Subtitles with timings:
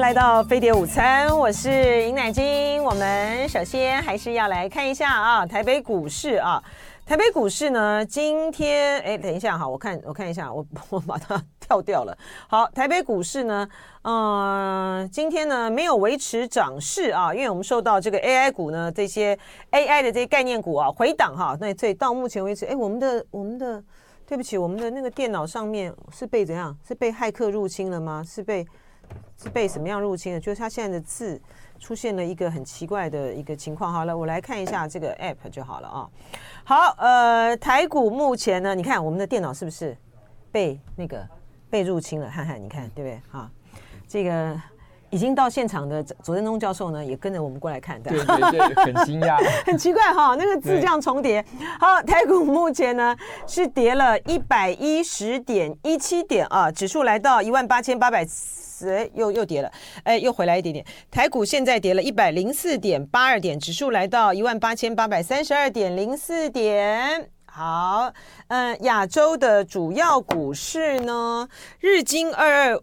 [0.00, 2.82] 迎来到飞碟午餐，我是尹乃菁。
[2.82, 6.62] 我们首先还是要来看一下啊，台北股市啊，
[7.04, 12.16] 台北股市呢，今天哎，等一下哈，我看我看一下，我我把它跳掉了。
[12.48, 13.68] 好，台北股市呢，
[14.00, 19.38] 嗯、今天呢没有维持涨势啊，因为我们受到这个 AI 股呢这些
[19.70, 21.54] AI 的这些概念股啊回档哈。
[21.60, 23.84] 那这到目前为止，哎，我们的我们的
[24.26, 26.74] 对不起，我们的那个电脑上面是被怎样？
[26.88, 28.24] 是被骇客入侵了吗？
[28.26, 28.66] 是被？
[29.42, 30.40] 是被什么样入侵的？
[30.40, 31.40] 就是它现在的字
[31.78, 33.90] 出现了一个很奇怪的一个情况。
[33.90, 36.08] 好了，我来看一下这个 app 就好了啊。
[36.62, 39.96] 好，呃，台股目前呢，你看我们的电脑是不是
[40.52, 41.26] 被那个
[41.70, 42.28] 被入侵了？
[42.28, 43.20] 看看，你看对不对？
[43.30, 43.50] 哈，
[44.06, 44.60] 这个
[45.08, 51.42] 已经到现场的左正东教授呢，也跟着我们过来看，对对对，很惊讶， 很奇怪哈，那个字这样重叠。
[51.80, 58.26] 好，台股目前呢是跌了一百一十点一七点啊，指数来到一万八千八百。
[58.88, 59.70] 哎，又又跌了，
[60.04, 60.84] 哎，又回来一点点。
[61.10, 67.30] 台股现在跌了一百零四点八二点，指数来到一万八千八百三十二点零四点。
[67.44, 68.12] 好，
[68.46, 71.48] 嗯，亚洲的主要股市呢，
[71.80, 72.82] 日经二二，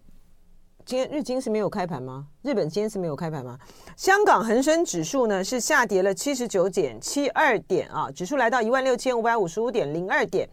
[0.85, 2.27] 今天日经是没有开盘吗？
[2.41, 3.57] 日本今天是没有开盘吗？
[3.95, 10.47] 香港恒生指数呢是下跌了七十九点七二点啊，指数来到一万六千五百五十五点零二点，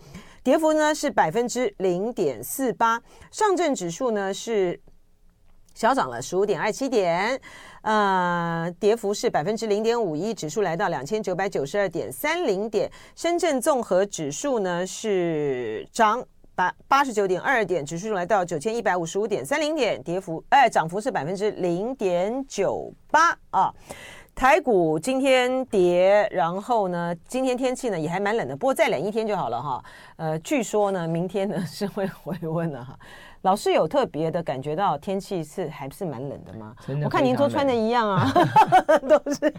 [0.45, 3.03] 跌幅呢是百分之零点四八。
[3.33, 4.81] 上证指数呢是。
[5.75, 7.39] 小涨了十五点二七点，
[7.83, 12.91] 呃，跌幅是百分之零点五一，指数来到两千九百九十二点三零点。
[13.17, 23.75] 深圳综合指数呢是涨八八十九点二点，指数来到九千一百五十五点三零点，跌幅哎涨幅是百分之零点九八啊。
[24.33, 29.85] 台股今天跌，然后呢，今天天气呢也还蛮冷的，不过再冷一天就好了哈。
[30.17, 32.99] 呃，据说呢，明天呢是会回温的哈。
[33.45, 36.75] 老师有特别的感觉到天气是还是蛮冷的吗？
[37.05, 38.33] 我看您都穿的一样啊，
[39.07, 39.53] 都是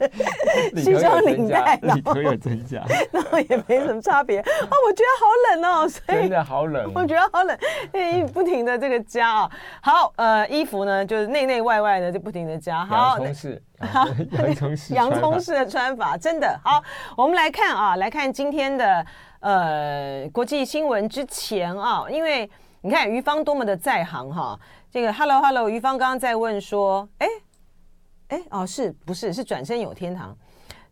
[0.81, 4.45] 西装领带，里头有增加， 然后也没什么差别啊。
[4.87, 9.51] 我觉得好冷哦，所以真的好冷，我觉得好冷，不停的这个加啊。
[9.81, 12.83] 好，呃，衣服呢就是内内外外的就不停的加。
[12.83, 16.83] 好，洋葱式，好，洋葱式，洋葱式的穿法真的好。
[17.15, 19.05] 我们来看啊，来看今天的
[19.41, 22.49] 呃国际新闻之前啊，因为。
[22.85, 24.59] 你看于芳多么的在行哈，
[24.91, 27.27] 这个 Hello Hello，于芳刚刚在问说，哎
[28.27, 30.37] 哎哦，是不是是转身有天堂？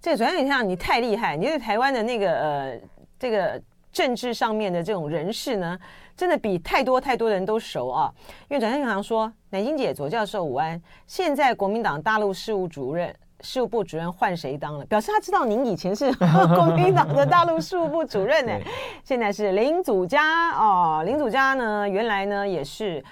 [0.01, 2.81] 这个转身有天堂你太厉害，你对台湾的那个呃
[3.19, 3.61] 这个
[3.91, 5.77] 政治上面的这种人士呢，
[6.17, 8.11] 真的比太多太多的人都熟啊。
[8.49, 13.15] 因为转身有天堂说，乃菁姐左教授午安，现在国民党大陆事务主任。
[13.43, 14.85] 事务部主任换谁当了？
[14.85, 16.11] 表示他知道您以前是
[16.55, 18.53] 国民党的大陆事务部主任呢。
[19.03, 23.03] 现在是林祖嘉哦，林祖嘉呢，原来呢也是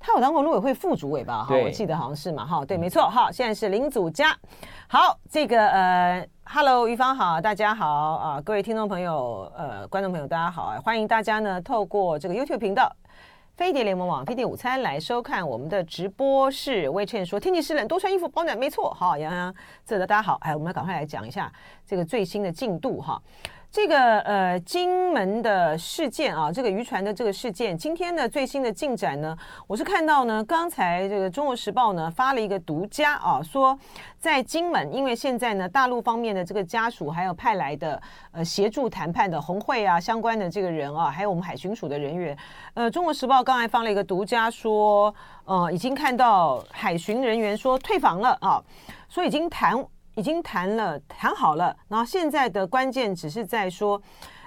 [0.00, 1.44] 他有当过陆委会副主委吧？
[1.44, 2.44] 哈，我记得好像是嘛。
[2.44, 3.08] 哈，对，没错。
[3.08, 4.34] 哈，现在是林祖嘉。
[4.88, 12.90] 好，这个呃，Hello，于芳好，大家好啊，各位听众朋友，呃，观众朋友，大家好啊，欢迎大家呢透过这个 YouTube 频道。
[13.56, 16.88] 飞碟联盟网，飞碟午餐来收看我们的直播室。
[16.88, 19.54] 魏倩说：“天气湿冷，多穿衣服保暖。”没错，好，洋洋，
[19.86, 21.52] 这个大家好，哎，我们要赶快来讲一下
[21.86, 23.22] 这个最新的进度哈。
[23.74, 29.36] 这个呃，金门的事件啊，这个渔船的这个事件，今天的最新的进展呢，
[29.66, 33.76] 我是看到呢，刚才这个《中国时报》呢发了一个独家啊，说
[34.16, 42.38] 在金门，因为现在呢，大陆方面的这个家属还有派来的呃协助谈判的红会啊相关的这个人啊，还有我们海巡署的人员，
[42.74, 45.12] 呃，《中国时报》刚才发了一个独家说，
[45.46, 48.62] 呃，已经看到海巡人员说退房了啊，
[49.08, 49.84] 说已经谈。
[50.14, 54.00] 已经谈了，谈好了，然后现在的关键只是在说，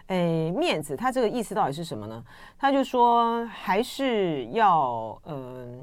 [0.07, 2.23] 诶，面子，他这个意思到底是什么呢？
[2.57, 5.79] 他就说还是要，嗯、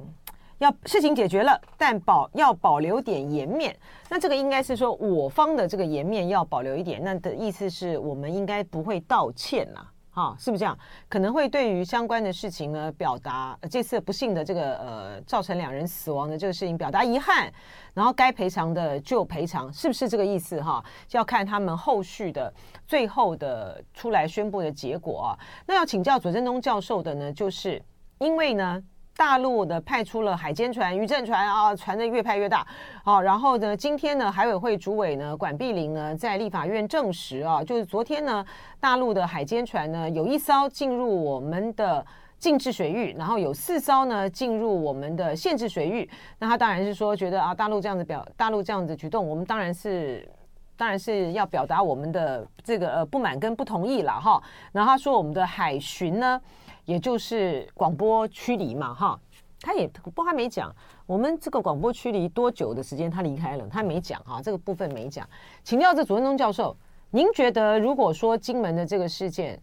[0.59, 3.77] 要事情解决了，但保要保留点颜面。
[4.09, 9.87] 那这个应该是说我方的这个颜面要保留一点，那的意思是我们应该不会道歉呐。
[10.14, 10.78] 哈，是不是这样？
[11.08, 17.52] 可能会对于相关的事情呢，表达、呃、这次不幸的这个呃造成两人死亡的这个事情表达遗憾，
[17.93, 20.82] 然后该赔偿的就赔偿，是不是这个意思哈？
[21.08, 22.55] 就要看他们后续的
[22.87, 25.38] 最后的出来宣布的结果啊。
[25.66, 27.82] 那要请教左正东教授的呢，就是
[28.19, 28.82] 因为呢。
[29.16, 32.66] 大陆的派出了海监船、渔政船啊，船的越派越大。
[33.05, 38.44] 好，然后呢，今天呢，海委会主委呢，管碧玲呢，在立法院证实啊，就是昨天呢，
[38.81, 42.05] 大陆的海监船呢，有一艘进入我们的
[42.38, 46.10] 禁制水域，然后有四艘呢进入我们的限制水域。
[46.40, 50.28] 那他当然是说，觉得啊，大陆这样子表，大陆这样子举动，我们当然是，
[50.76, 54.43] 当然是要表达我们的这个呃不满跟不同意了哈。
[54.72, 56.40] 然后他说，我们的海巡呢。
[56.84, 59.19] 也就是广播驱离嘛，哈，
[59.60, 60.75] 他也不还没讲，
[61.06, 65.28] 我们这个广播区离多久的时间他离开了，他没讲哈，这个部分没讲。
[65.62, 66.76] 请教这左文东教授，
[67.10, 69.60] 您觉得如果说金门的这个事件，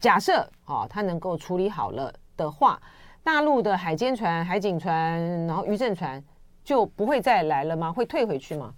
[0.00, 2.80] 假设啊他能够处理好了的话，
[3.22, 6.22] 大陆的海监船、海警船，然后渔政船
[6.64, 7.92] 就不会再来了吗？
[7.92, 8.74] 会退回去吗？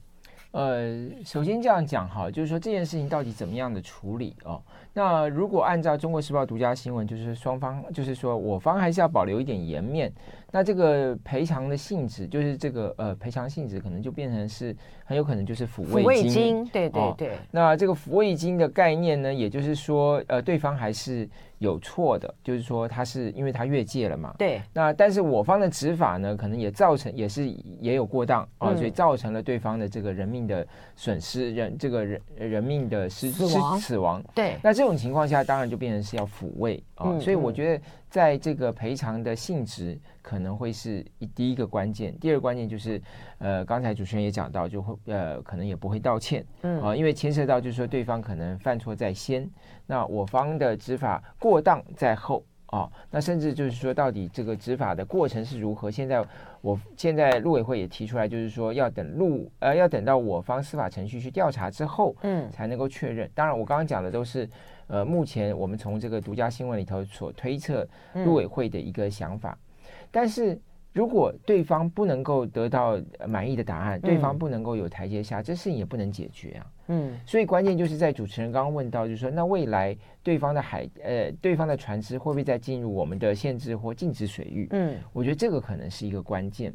[0.52, 4.62] 呃，首先这样讲哈，就是说这件事情到底怎么样的处理哦？
[4.96, 10.10] 那如果按照《中国时报》独家新闻，就是双方，就是说我方还是要保留一点颜面。
[10.50, 16.31] 那这个赔偿的性质，就是这个呃赔偿性质，可能就变成是很有可能就是抚慰金。
[16.31, 17.28] 金，对对对。
[17.28, 21.28] 哦，那这个抚慰金的概念呢，也就是说，呃，对方还是
[21.58, 24.35] 有错的，就是说他是因为他越界了嘛。
[24.38, 24.62] 对。
[24.73, 27.49] 那但是我方的执法呢，可能也造成也是
[27.81, 34.23] 也有过当啊，所以造成了对方的这个人命的损失，人这个人人命的失死亡死亡。
[34.35, 34.56] 对。
[34.62, 37.85] 那这种情况下，当然就变成是要抚慰啊，所以我觉得。
[38.17, 42.99] 在这个赔偿的性质可能会是一第一个关键，第二个关键就是，
[43.37, 49.47] 呃，刚才主持人也讲到，就会呃可能也不会道歉，嗯啊，因为牵涉到就是说对方可能犯错在先，
[49.85, 55.91] 那我方的执法过当在后啊，那甚至就是说到底这个执法的过程是如何？
[55.91, 56.25] 现在
[56.63, 63.31] 我现在陆委会也提出来，就是说要等陆呃要等到我方司法程序去调查之后，嗯，才能够确认。
[63.35, 64.49] 当然，我刚刚讲的都是。
[64.88, 70.59] 呃，目前我们从这个独家新闻里头所推测，陆委会的一个想法，嗯、但是
[70.93, 76.67] 如果对方不能够得到满意的答案，嗯、对方不能够有台阶下，这事情也不能解决啊。
[76.88, 84.69] 嗯，所以关键就是在主持人刚刚问到，就是说，那未来对方的海呃，对方的船只会不会再进入我们的限制或禁止水域？
[84.71, 86.73] 嗯，我觉得这个可能是一个关键。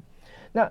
[0.52, 0.70] 那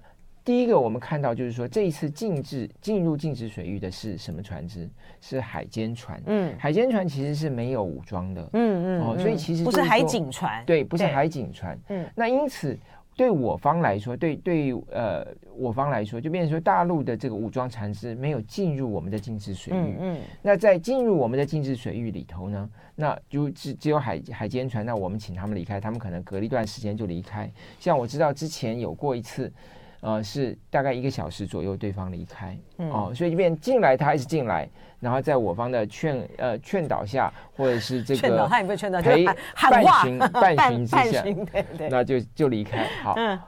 [0.50, 4.90] 第一个，我们看到就是说，这一次禁止进入禁止水域的是什么船只？
[5.20, 6.20] 是海监船。
[6.26, 8.50] 嗯，海监船其实是没有武装的。
[8.54, 9.00] 嗯嗯。
[9.00, 10.64] 哦，所以其实不是海警船。
[10.66, 11.78] 对，不是海警船。
[11.86, 12.04] 嗯。
[12.16, 12.76] 那因此，
[13.14, 15.24] 对我方来说，对对呃
[15.56, 19.94] 我方来说，就变成说大陆的这个武装船只没有进入我们的禁止水域。
[20.00, 20.18] 嗯。
[20.42, 27.48] 那在进入我们的禁止水域里头呢，那就只只有海海监船，那我们请他们离开，他们可能隔了一段时间就离开。
[27.78, 29.48] 像我知道之前有过一次。
[30.00, 34.68] 呃，是大概一个小时左右，对方离开，嗯、哦，所以即便进来，他还是进来，
[34.98, 43.38] 然后在我方的劝呃劝导下，或者是这个劝导他也不劝导，陪半巡半巡之下，对对，那就就离开，好，嗯，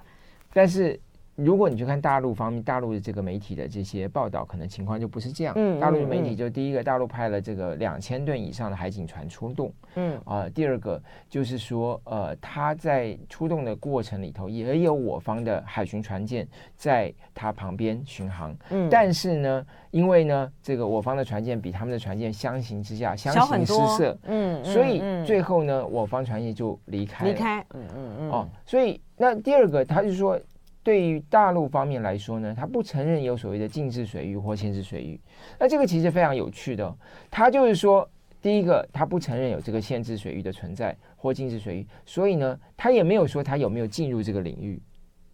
[0.52, 0.98] 但是。
[1.34, 5.54] 如果你去看大陆方面，大陆的这个媒体的这些报道，可能情况就不是这样。
[5.56, 9.72] 嗯，大陆的媒体就第一个，大陆派了这个两千吨以上的海警船出动。
[9.94, 16.46] 嗯，啊，第二个就是说，呃，他在出动的过程里头，也有我方的海巡船舰
[16.76, 18.54] 在他旁边巡航。
[18.68, 24.18] 嗯，但是呢，因为呢，这个我方的船舰比他们的船舰相形之下相形失色。
[24.24, 27.26] 嗯，所以最后呢，我方船舰就离开。
[27.26, 27.64] 离开。
[27.70, 28.30] 嗯嗯嗯。
[28.30, 30.38] 哦，所以那第二个，他就说。
[30.84, 35.20] 对于大陆方面来说呢，他不承认有所谓的禁制水域或限制水域。
[35.58, 36.92] 那这个其实非常有趣的，
[37.30, 38.08] 他就是说，
[38.40, 44.82] 第一个，他不承认有这个限制水域的存在或禁制水域，所以呢，他也没有说他有没有进入这个领域，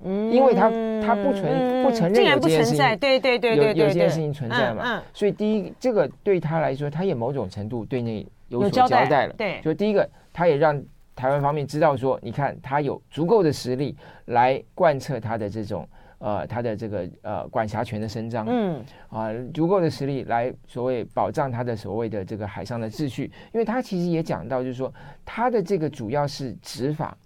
[0.01, 0.69] 嗯，因为他
[1.01, 10.83] 他不存不承认有这件事情，对对对对，有有这件事情存在嘛，所以第一，这个对他来说，他也某种程度对内有所交代了，对，就第一个，他也让。
[11.19, 13.97] 台湾方面知道说，你看他有足够的实力
[14.27, 15.85] 来贯彻他的这种
[16.19, 18.77] 呃，他的这个呃管辖权的伸张，嗯
[19.09, 24.95] 啊、呃，足够的实力来所谓保障他的所谓的这个海上的秩序，因为他其实也讲到，就是说
[25.25, 27.17] 他的这个主要是执法，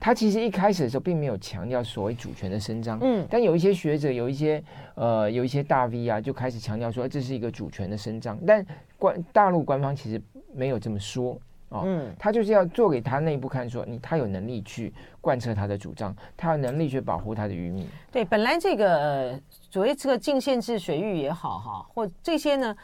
[0.00, 4.60] 他其实一开始的时候并没有强调所谓主权的伸张，嗯，但有一些学者，有一些
[4.96, 8.66] 呃，有一些大 V 啊，就开始强调说这是一个主权的伸张，但
[8.98, 10.20] 官大陆官方其实
[10.52, 11.38] 没有这么说。
[11.84, 17.88] 嗯，他就是要做给他内部看，说你他有能力去贯彻他的主张，他有能力去保护他的渔民。
[18.12, 19.40] 对，本来这个呃，
[19.70, 22.76] 所谓这个禁限制水域也好哈，或这些呢，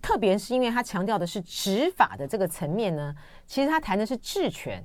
[0.00, 3.14] 特别是因为他强调的是执法的这个层面呢，
[3.46, 4.82] 其实他谈的是治权。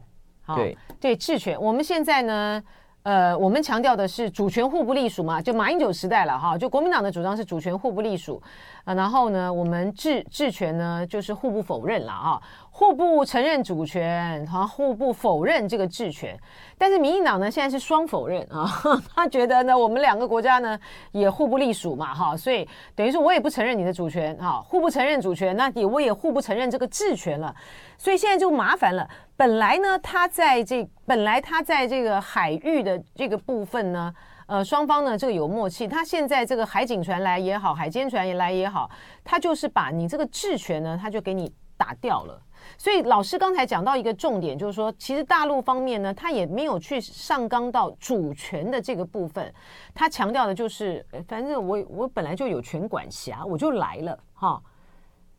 [0.56, 1.60] 对对，治权。
[1.62, 2.64] 我们现在呢。
[3.06, 8.42] 呃，我们强调的是主权互不隶属嘛，就马英九时代了哈，就国民党的主张是主权互不隶属
[8.84, 12.42] 啊，然后呢，我们治治权呢就是互不否认了啊，
[12.78, 16.38] 互不承认主权，哈，互不否认这个治权。
[16.78, 18.70] 但是民进党呢现在是双否认啊，
[19.16, 20.78] 他觉得呢我们两个国家呢
[21.14, 27.56] 也互不隶属嘛哈，所以等于说我也不承认你的主权哈，互不承认主权，那也我也互不承认这个治权了，
[27.98, 29.08] 所以现在就麻烦了。
[29.38, 34.14] 本来呢，他在这本来他在这个海域的这个部分呢，
[34.48, 35.88] 呃，双方呢这个有默契。
[35.88, 38.90] 他现在这个海警船来也好，海监船也来也好，
[39.24, 42.42] 他就是把你这个治权呢，他就给你打掉了。
[42.78, 49.54] 所以老师刚才讲到一个重点，就是说，其实大陆方面呢，他也没有去上纲到主权的这个部分，
[49.94, 54.62] 他强调的就是，反正我我本来就有权管辖，我就来了哈。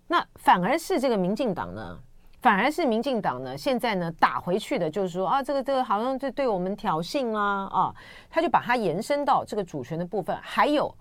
[0.06, 1.98] 那反而是这个民进党呢，
[2.40, 7.94] 反而是民进党呢，现在呢打回去的，就是说啊，这个这个好像就对我们挑衅啦啊，
[8.30, 10.94] 他就把它延伸到这个主权的部分，还有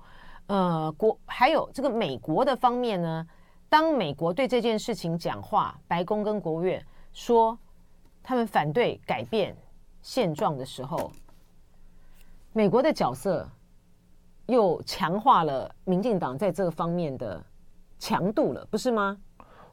[0.48, 3.26] 呃国还有这个美国的方面呢。
[3.76, 7.60] 当美国对这件事情讲话，白宫跟国务院说
[8.24, 9.54] 他们反对改变
[10.02, 11.12] 现状的时候，
[12.54, 13.46] 美国的角色
[14.46, 17.44] 又强化了民进党在这个方面的
[18.00, 19.18] 强度了，不是吗？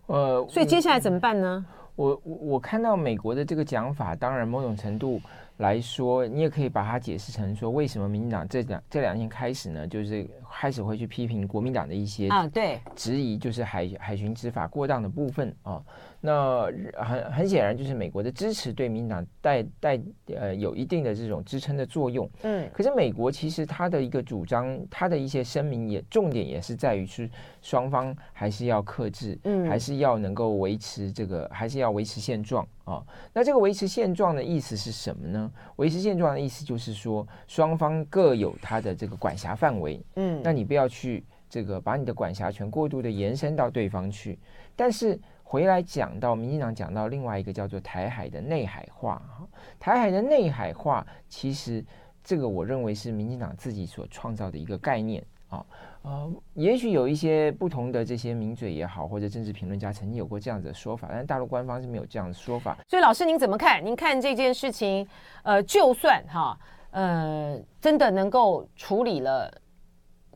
[0.06, 1.64] 呃，所以接下来怎么办呢？
[1.94, 5.20] 我我我看到美国的这个讲法，当然某种程度
[5.62, 10.28] 来说，你也可以把它解释成说，为什么民进党这两这两天开始呢，就是。
[10.54, 15.82] 开始会去批评国民党的一些啊，对，质疑就是海海巡执法过当的部分啊。
[16.24, 20.00] 那很很显然，就是美国的支持对民进党带带
[20.36, 22.30] 呃有一定的这种支撑的作用。
[22.42, 27.28] 嗯，可是美国其实它的一个主张，它的一些声明也重点也是在于是
[27.60, 33.02] 双方还是要克制，嗯，还是要能够维持这个，还是要维持现状啊。
[33.32, 35.50] 那这个维持现状的意思是什么呢？
[35.74, 40.40] 维持现状的意思就是说，双方各有它的这个管辖范围，嗯。
[40.44, 44.38] 那你不要去这个把你的管辖权过度的延伸到对方去，
[44.76, 45.18] 但是
[45.52, 49.46] 回来讲到民进党讲到另外一个叫做台海的内海化哈，
[49.78, 51.84] 台海的内海化其实
[52.24, 55.62] 这个我认为是民进党自己所创造的一个概念啊，
[56.00, 62.78] 呃，也许有一些不同的这些名嘴也好，或者政治评论家曾经有过这样子的说法，但大陆官方是没有这样的说法。
[62.88, 63.84] 所以老师您怎么看？
[63.84, 65.06] 您看这件事情，
[65.42, 66.58] 呃，就算哈，
[66.92, 69.52] 呃，真的能够处理了。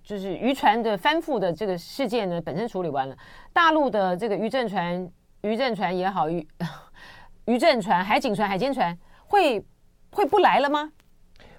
[0.07, 3.19] 就是渔船的翻覆的这个事件呢，本身处理完了，
[3.53, 5.11] 大陆的这个渔政船、
[5.41, 6.47] 渔政船也好，渔
[7.47, 8.97] 渔政船、海警船、海监船
[9.27, 9.61] 会
[10.13, 10.93] 会不来了吗？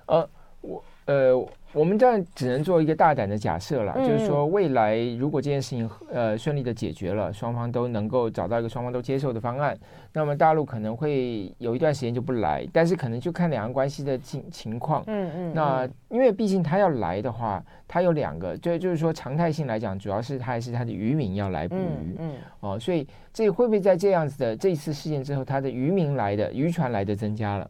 [0.06, 0.30] 呃，
[0.62, 1.48] 我呃。
[1.74, 9.78] 我们这样只能做一个大胆的假设了，嗯、就是说未来如果这件事情呃顺利的解决了，双方都能够找到一个双方都接受的方案，
[10.14, 15.04] 那么大陆可能会有一段时间就不来，但是可能就看两岸关系的情情况。
[15.08, 15.54] 嗯嗯。
[15.54, 22.16] 那因为毕竟他要来的话，他有两个，就就是说常态性来讲，主要是他还是他的渔民要来捕鱼。
[22.18, 22.34] 嗯，嗯。
[22.62, 27.70] 哦，所以这会不会在这样子的这一次事件之后，他的渔民来的渔船来的增加了？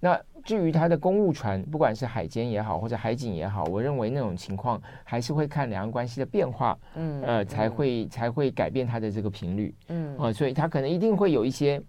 [0.00, 11.82] 那至于它的公务船，不管是海监也好，或者海警也好，我认为那种情况还是会看两岸关系的变化，嗯，呃，才会才会改变它的这个频率，嗯，呃，所以它可能一定会有一些。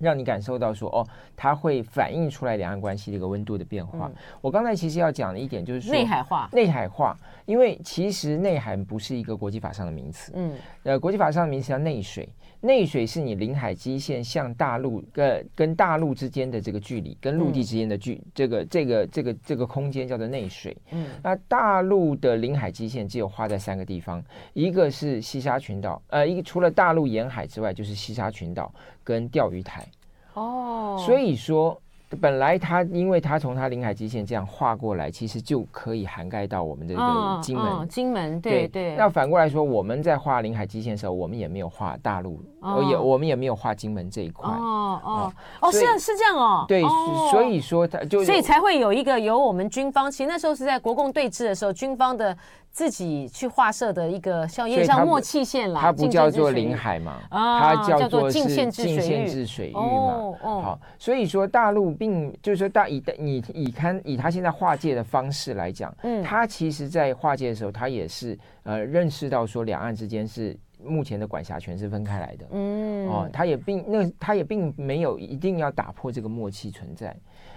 [0.00, 4.08] 让你感受到说哦，它会反映出来两岸关系的一个温度的变化。
[4.08, 10.32] 嗯、我刚才其实要讲的一点就是说内海化，内海化，因为其实内海不是一个国际法上的名词。
[10.34, 12.28] 嗯，呃，国际法上的名词叫内水，
[12.64, 20.76] 内水是你领海基线向大陆跟跟大陆之间的这个距离，跟陆地之间的距，嗯、这个这个这个这个空间叫做内水。
[20.92, 28.72] 嗯，那大陆的领海基线只有画在三个地方，一个是西沙群岛，呃，一个除了大陆沿海之外就是西沙群岛。
[29.06, 29.86] 跟钓鱼台，
[30.32, 31.78] 哦，所以说。
[32.14, 37.88] 本来它，因为它从它领海基线这样划过来，其实就可以涵盖到我们的这个金门。
[37.88, 44.50] 金门，对对，那反过来说，我们在画领海基线的时候，我们也没有画大陆，哦、也我们也没有画金门这一块。
[44.50, 46.64] 哦哦哦，是是这样哦。
[46.68, 52.36] 对，哦、所以说它就所以才会有一个由我们军方，其实那时候是在国共对峙的时候，军方的
[52.74, 55.80] 自己去画设的一个像有点像默契线啦。
[55.80, 57.22] 它不叫做领海嘛？
[57.30, 59.80] 啊，它叫做是近限制水域嘛？
[59.80, 60.60] 哦哦。
[60.60, 61.94] 好，所以说大陆。
[61.96, 77.14] 并就是说，大以你以看以他现在划界的方式来讲，嗯，他其实在划界的时候，他也是呃认识到说两岸之间是目前的管辖权是分开来的，嗯，哦，他也并那他也并没有一定要打破这个默契存在，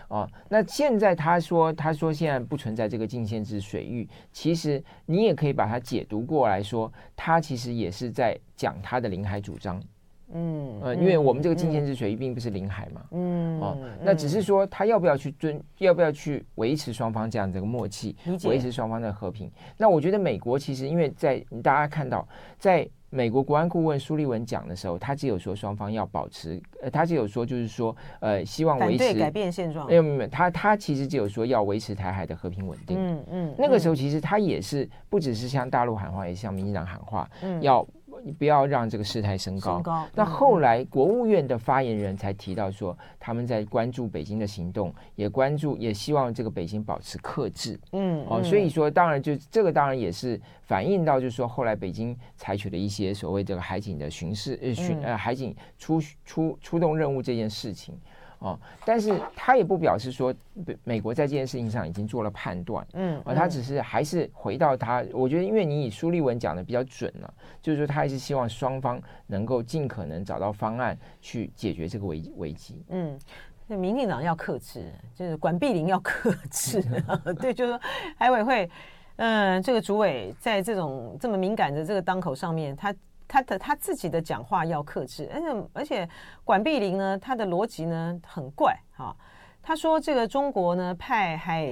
[0.10, 9.82] 哦，那现在他说他说现在不存在这个禁限制水域，其实你也可以把它解读过来说，他其实也是在讲他的领海主张。
[10.34, 19.50] 嗯呃，因为我们这个禁限制水域并不是领海嘛，嗯哦，那只是说他要不要去遵，要不要去维持双方这样这个默契，维持双方的和平。
[19.78, 22.28] 那我觉得美国其实因为在大家看到，
[22.60, 29.88] 在美国国安顾问苏利文讲的时候，他只有说双方要保持，呃，他只有说就是说，呃，希望维持改变现状。
[29.88, 32.98] 没有没有，他他其实只有说要维持台海的和平稳定。
[33.00, 37.30] 嗯嗯，那个时候其实他也是不只是向大陆喊话，也是向民进党喊话，
[37.62, 37.88] 要。
[38.24, 39.74] 你不要让这个事态升高。
[39.75, 40.07] 升高。
[40.13, 47.79] 那后来国务院的发言人才提到说，他们在关注北京的行动，也关注，也希望这个北京保持克制。
[47.91, 48.25] 嗯。
[48.27, 57.97] 哦，所以说，当然就这个当然也是反映到，就是说后来北京采取了一些所谓这个海警的巡视呃巡呃海警出出出动任务这件事情。
[58.39, 73.17] 哦，但是他也不表示说，美美国在这件事情上已经做了判断，嗯，啊，他只是还是回到他，我觉得，因为你以苏立文讲的比较准了，就是说他还是希望双方能够尽可能找到方案去解决这个危危机，嗯，
[73.65, 76.84] 那民进党要克制，就是管碧玲要克制，
[77.41, 77.82] 对，就是说
[78.17, 78.70] 海委会，
[79.15, 82.94] 嗯，这个主委在这种这么敏感的这个当口上面，他。
[83.27, 86.10] 他的他自己的讲话要克制，而且而且
[86.43, 89.15] 管碧玲呢，他的逻辑呢很怪哈。
[89.62, 91.67] 他说这个中国呢派海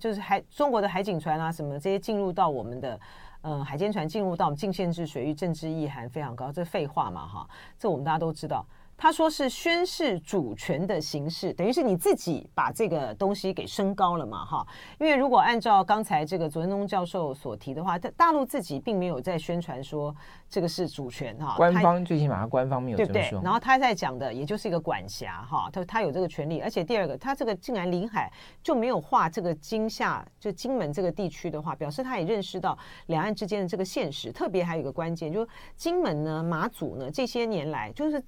[0.00, 3.00] 就是海中国的海警船啊什么这些进入到我们的
[3.42, 8.66] 呃海监船进入到我们禁限制水域，政治意涵非常高，这废话嘛哈，这我们大家都知道。
[8.96, 14.66] 他说是宣示主权的形式，等于是你自己把这个东西给升高了嘛，哈。
[14.98, 20.14] 因为如果按照刚才这个左文东教授所提的话，大大陆自己并没有在宣传说
[20.48, 21.54] 这个是主权哈。
[21.56, 23.12] 官方最起码官方没有这么说。
[23.14, 23.44] 对不对？
[23.44, 28.32] 然后他在讲的也就是一个管辖哈，他他有这个权利，而且第二个，他这个竟然临海
[28.62, 34.30] 就没有划这个金厦就金门这个地区的话，表示他也认识到两岸之间的这个现实。
[34.32, 38.22] 特别还有一个关键，就是金门呢、马祖呢这些年来就是。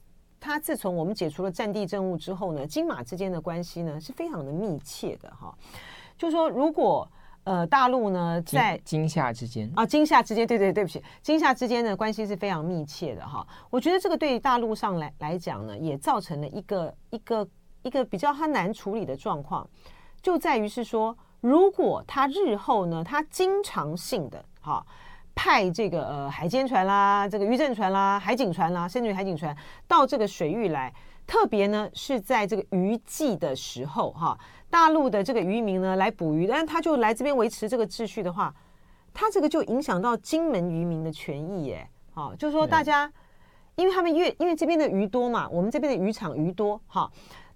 [0.47, 5.53] 他自从我们解除了战地政务之后呢，金马之间的关系呢是非常的密切的哈。
[6.17, 7.07] 就说如果
[7.43, 13.47] 呃大陆呢在金夏之间啊金夏之间，对对对不起，金夏之间的关系是非常密切的哈。
[13.69, 17.49] 我觉得这个对于大陆上来来讲呢，也造成了一个一个
[17.83, 19.69] 一个比较他难处理的状况，
[20.23, 24.87] 就在于是说，如果他日后呢，他经常性的哈。
[25.37, 29.55] 派这个呃海监船啦，这个渔政船啦，海警船啦，甚至于海警船
[29.87, 30.93] 到这个水域来，
[31.27, 34.37] 特别呢是在这个渔季的时候哈，
[34.71, 38.53] 大陆的这个渔民呢来捕鱼，但是他就来这边维持这个秩序的话，
[39.13, 43.13] 他这个就影响到金门渔民的权益耶，好，就是说大家，
[43.77, 47.09] 因为他们越因为这边的鱼多嘛，我们这边的渔场鱼多哈，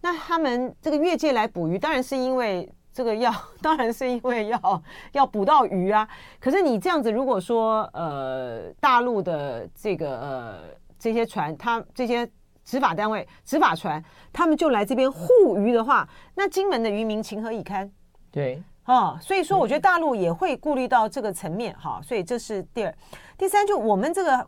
[0.02, 2.71] 那他们这个越界来捕鱼，当然是因为。
[2.93, 6.09] 这个要 当然是因为要要捕到鱼啊，
[6.41, 10.59] 可是你这样子，如果说呃大陆的这个呃
[10.99, 12.29] 这些船，他这些
[12.65, 17.91] 执法单位执法船，他们就来这边护鱼的话，那金门的渔民情何以堪？
[18.31, 22.95] 对，哦，所以说我觉得大陆也会顾虑到这个层面哈，所以这是第二、
[23.39, 24.47] 第三，就我们这个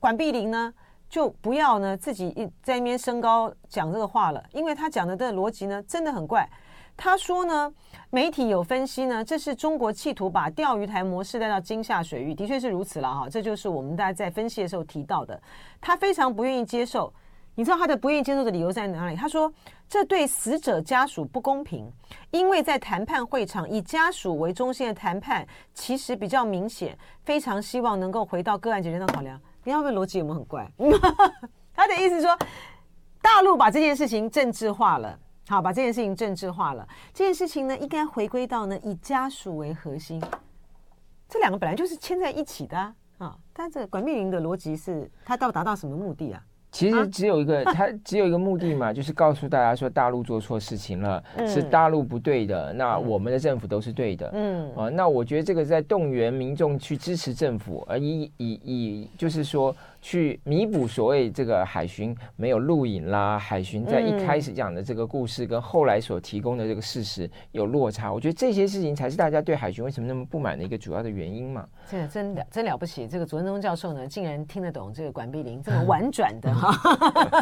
[0.00, 0.72] 管碧玲呢，
[1.08, 6.48] 就不要呢自己一在那边升高讲这个话了，因为他讲的这个逻辑呢真的很怪。
[6.96, 7.72] 他说呢，
[8.10, 13.28] 媒体有分析呢，这是中国企图把钓鱼台模式带到金厦水域，的确是如此了哈。
[13.28, 15.40] 这就是我们大家在分析的时候提到的。
[15.80, 17.12] 他非常不愿意接受，
[17.54, 19.14] 你知道他的不愿意接受的理由在哪里？
[19.14, 19.52] 他说
[19.88, 21.92] 这对死者家属不公平，
[22.30, 29.38] 因为在谈判会场以家属为中心的谈判其实比较明显，非常希望能够回到个案解决上考量。
[29.62, 30.66] 你看这逻辑有没有很怪？
[31.76, 32.36] 他的意思说，
[33.20, 35.18] 大陆把这件事情政治化了。
[35.48, 36.86] 好，把这件事情政治化了。
[37.14, 40.20] 这件事情呢，应该回归到呢以家属为核心。
[41.28, 42.94] 这两个本来就是牵在一起的啊。
[43.18, 46.42] 啊但这管碧玲的逻辑是，他到达到什么目的啊？
[46.72, 52.72] 其实只有一个，他只有一个目的嘛，就是告诉大家说大陆做错事情了，是大陆不对的。
[52.72, 54.28] 那我们的政府都是对的。
[54.34, 59.74] 嗯啊，那我觉得这个在动员民众去支持政府，而以以以就是说。
[60.06, 71.66] 去弥补所谓这个海巡没有录影啦，海巡在一开始讲的这个故事跟后来所提供的这个事实有落差，我觉得这些事情才是大家对海巡为什么那么不满的一个主要的原因嘛。
[71.90, 76.72] 这个真的真了不起，这个卓文东教授呢，竟然听得懂这个管碧玲这么婉转的 哈，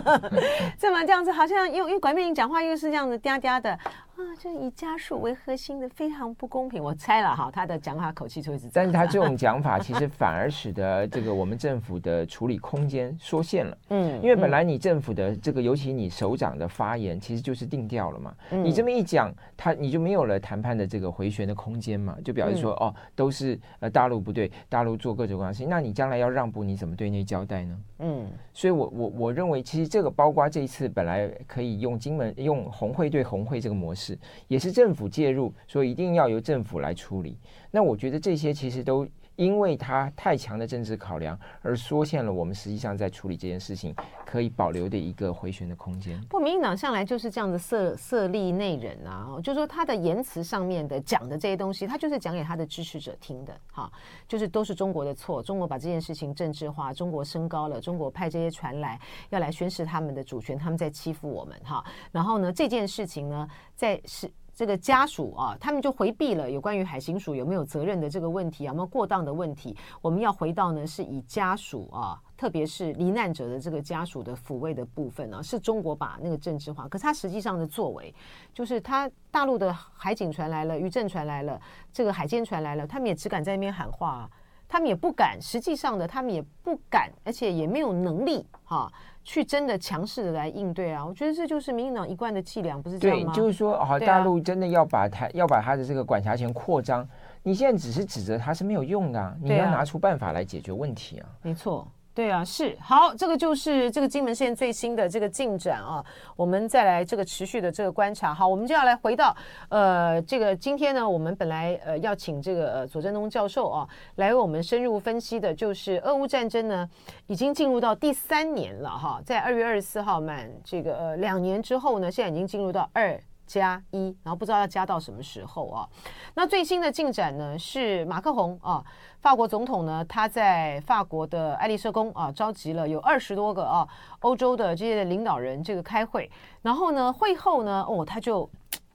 [0.81, 3.79] 这么这样子，好像因为因为管碧玲讲话又是这样子嗲嗲的。
[4.17, 6.81] 啊，就以家属为核心的非常不公平。
[6.81, 8.85] 我猜了哈，他的讲话口气就会是这样。
[8.85, 13.77] 但是他这种 讲法，其实反而使得这个我们政府的处理空间缩限了。
[13.89, 18.33] 嗯，因为本来你政府的这个，尤其你首长的发言，其实就是定调了嘛。
[18.53, 27.77] 嗯，你这么一讲，他你就没有了谈判的这个回旋的空间嘛，就表示说，哦，都是呃大陆不对，大陆做各种关系，那你将来要让步，你怎么对内交代呢？
[27.99, 34.04] 嗯，所以我我我认为，其实这个包括这一次本来可以用金门用红会对红会这个模式。
[34.05, 37.39] 是，也是政府介入，说一定要由政府来处理。
[37.71, 39.07] 那我觉得这些其实都
[39.37, 43.95] 因为它太强的政治考量而缩限了我们实际上在处理这件事情
[44.25, 46.21] 可以保留的一个回旋的空间。
[46.29, 53.91] 不，民进党向来就是这样的色色厉内荏啊，就是说他的言辞上面的讲的这些东西，他就是讲给他的支持者听的，哈，
[54.29, 64.31] 就是都是中国的错，中国把这件事情政治化，中国升高了，中国派这些船来要来宣示他们的主权，他们在欺负我们，哈，然后呢，这件事情呢，在是。
[64.55, 69.77] 这个家属啊，他们就回避了有关于海巡署有没有责任的这个问题，有没有过当的问题。
[70.01, 76.87] 我们要回到呢，是以家属啊，特别是罹难者的这个家属的抚慰的部分呢、是中国把那个政治化。
[76.87, 78.15] 可是他实际上的作为，
[78.53, 81.61] 就是他大陆的海警船来了，渔政船来了，
[81.93, 84.31] 这个海监船来了，他们也只敢在那边喊话、啊，
[84.69, 88.77] 他们也不敢，实际上的他们也不敢，而且也没有能力哈。
[88.77, 88.93] 啊
[89.25, 91.05] 去真的强势的来应对啊！
[91.05, 93.33] 我觉得这就是民进党一贯的伎俩，不是这样吗？
[93.33, 97.09] 对，就是说，好，大陆真的要把台、啊、要把他的这个管辖权扩张，
[97.43, 101.27] 你现在只是指责他是没有用的、啊，你要拿出办法来解决问题啊！
[101.27, 101.89] 啊没错。
[102.15, 102.77] 对啊，是。
[102.81, 106.05] 好，这个就是这个金门县最新的这个进展啊，
[106.37, 108.33] 我们再来这个持续的这个观察。
[108.33, 109.37] 好，我们就要来回到
[109.69, 116.89] 呃，这个今天呢，我们本来呃要请这个左正东教授啊来为我们深入分析的，就是俄乌战争呢
[117.27, 125.89] 已经进入到第三年了哈，在二月二十四号满这个两年之后呢，现在已经进入到二加一，然后不知道要加到什么时候啊。
[126.35, 128.85] 那最新的进展呢是马克宏啊。
[129.21, 133.89] 法国总统呢，他在法国的爱丽舍宫啊，召集了有二十多个啊
[134.21, 136.31] 欧洲的这些领导人这个开会，
[136.61, 138.49] 然后呢，会后呢，哦，他就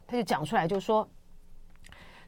[0.05, 1.07] 他就讲出来，就说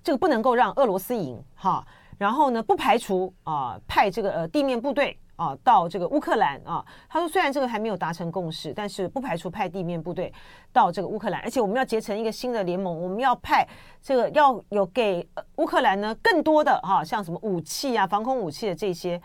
[0.03, 1.85] 这个不能够让俄罗斯赢哈，
[2.17, 5.15] 然后呢，不排除啊派这个呃地面部队。
[5.41, 10.31] 啊，到这个乌克兰啊，他说虽然这个还没有达成共识，但是不排除派地面部队
[10.71, 13.67] 到这个乌克兰，而且我们要结成一个新的联盟，我们要派
[14.03, 19.19] 这个要有给乌克兰呢更多的哈、像什么武器啊、防空武器的这些。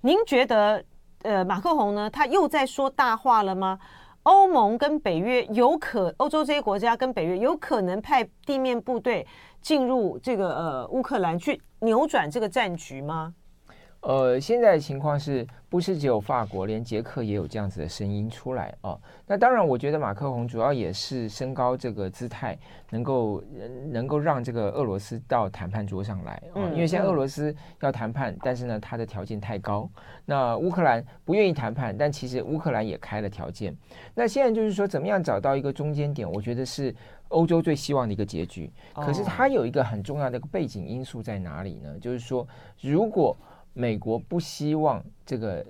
[0.00, 0.82] 您觉得
[1.22, 3.78] 呃，马克宏呢，他又在说大话了吗？
[4.22, 9.26] 欧盟跟北约有可，欧洲这些国家跟北约有可能派地面部队
[9.60, 13.34] 进入这个呃乌克兰去扭转这个战局吗？
[14.00, 18.96] 呃，现在的情况是不是只有法国，连捷克也有这样子的声音出来啊？
[19.26, 22.56] 那当然，我觉得马克宏主要也是升高这个姿态，
[22.90, 23.42] 能够
[23.90, 26.62] 能够让这个俄罗斯到谈判桌上来啊。
[26.72, 29.90] 因为现在俄罗斯要谈判，但是呢，他的条件太高。
[30.24, 33.76] 那乌克兰不愿意谈判，但其实乌克兰也开了条件。
[34.14, 36.30] 那现在就是说，怎么样找到一个中间点？
[36.30, 36.94] 我觉得是
[37.28, 38.70] 欧洲最希望的一个结局。
[38.94, 41.98] 可是它有一个很重要的一个背景因素在哪里呢？
[41.98, 42.46] 就是说，
[42.80, 43.36] 如果
[43.78, 45.64] 美国不希望这个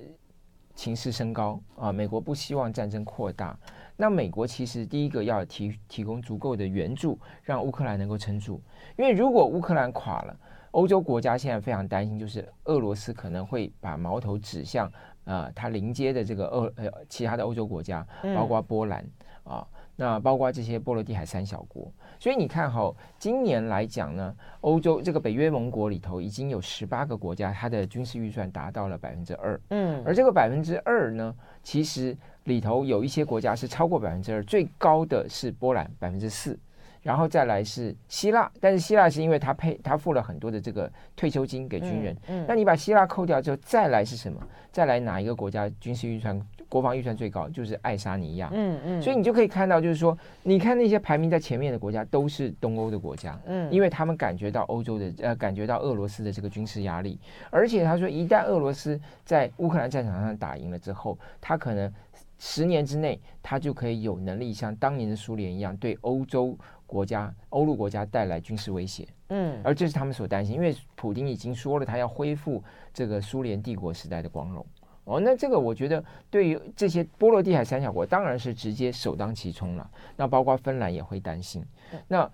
[0.75, 3.55] 情势升高啊，美国不希望战争扩大。
[3.99, 8.63] 那美国其实第一个要提提供足够的援助，让乌克兰能够撑住。
[8.97, 10.35] 因为如果乌克兰垮了，
[10.71, 14.91] 欧洲国家现在非常担心，就是俄罗斯可能会把矛头指向
[15.25, 19.05] 啊，它邻接的这个俄呃其他的欧洲国家，包括波兰
[19.45, 19.69] 啊。
[20.01, 29.61] 那包括这些波罗的海三小国，所以你看哈，今年来讲呢，欧洲这个北约盟国里头已经有十八个国家，它的军事预算达到了百分之二。
[29.71, 31.35] 嗯，而这个百分之二呢，
[31.65, 36.57] 其实里头有一些国家是超过百分之二，最高的是波兰百分之四，
[37.03, 42.17] 然后再来是希腊，但是希腊是因为他配他付了很多的这个退休金给军人。
[42.29, 44.41] 嗯，那你把希腊扣掉之后，再来是什么？
[44.73, 46.41] 再来哪一个国家军事预算？
[46.69, 61.91] 国防预算最高就是爱沙尼亚，嗯嗯，所以你就可以看到，就是说，你看那些排名在前面的国家都是东欧的国家，嗯，因为他们感觉到欧洲的呃，感觉到俄罗斯的这个军事压力，而且他说，一旦俄罗斯在乌克兰战场上打赢了之后，他可能
[62.39, 66.55] 十年之内，他就可以有能力像当年的苏联一样，对欧洲
[66.89, 74.65] 国家、欧陆国家带来军事威胁，嗯，而这是他们所担心，因为普京已经说了，他要恢复这个苏联帝国时代的光荣。
[75.05, 79.91] 哦，那这个我觉得对于这些波罗的海三小国，当然是直接首当其冲了。
[80.17, 81.63] 那包括芬兰也会担心。
[82.07, 82.31] 那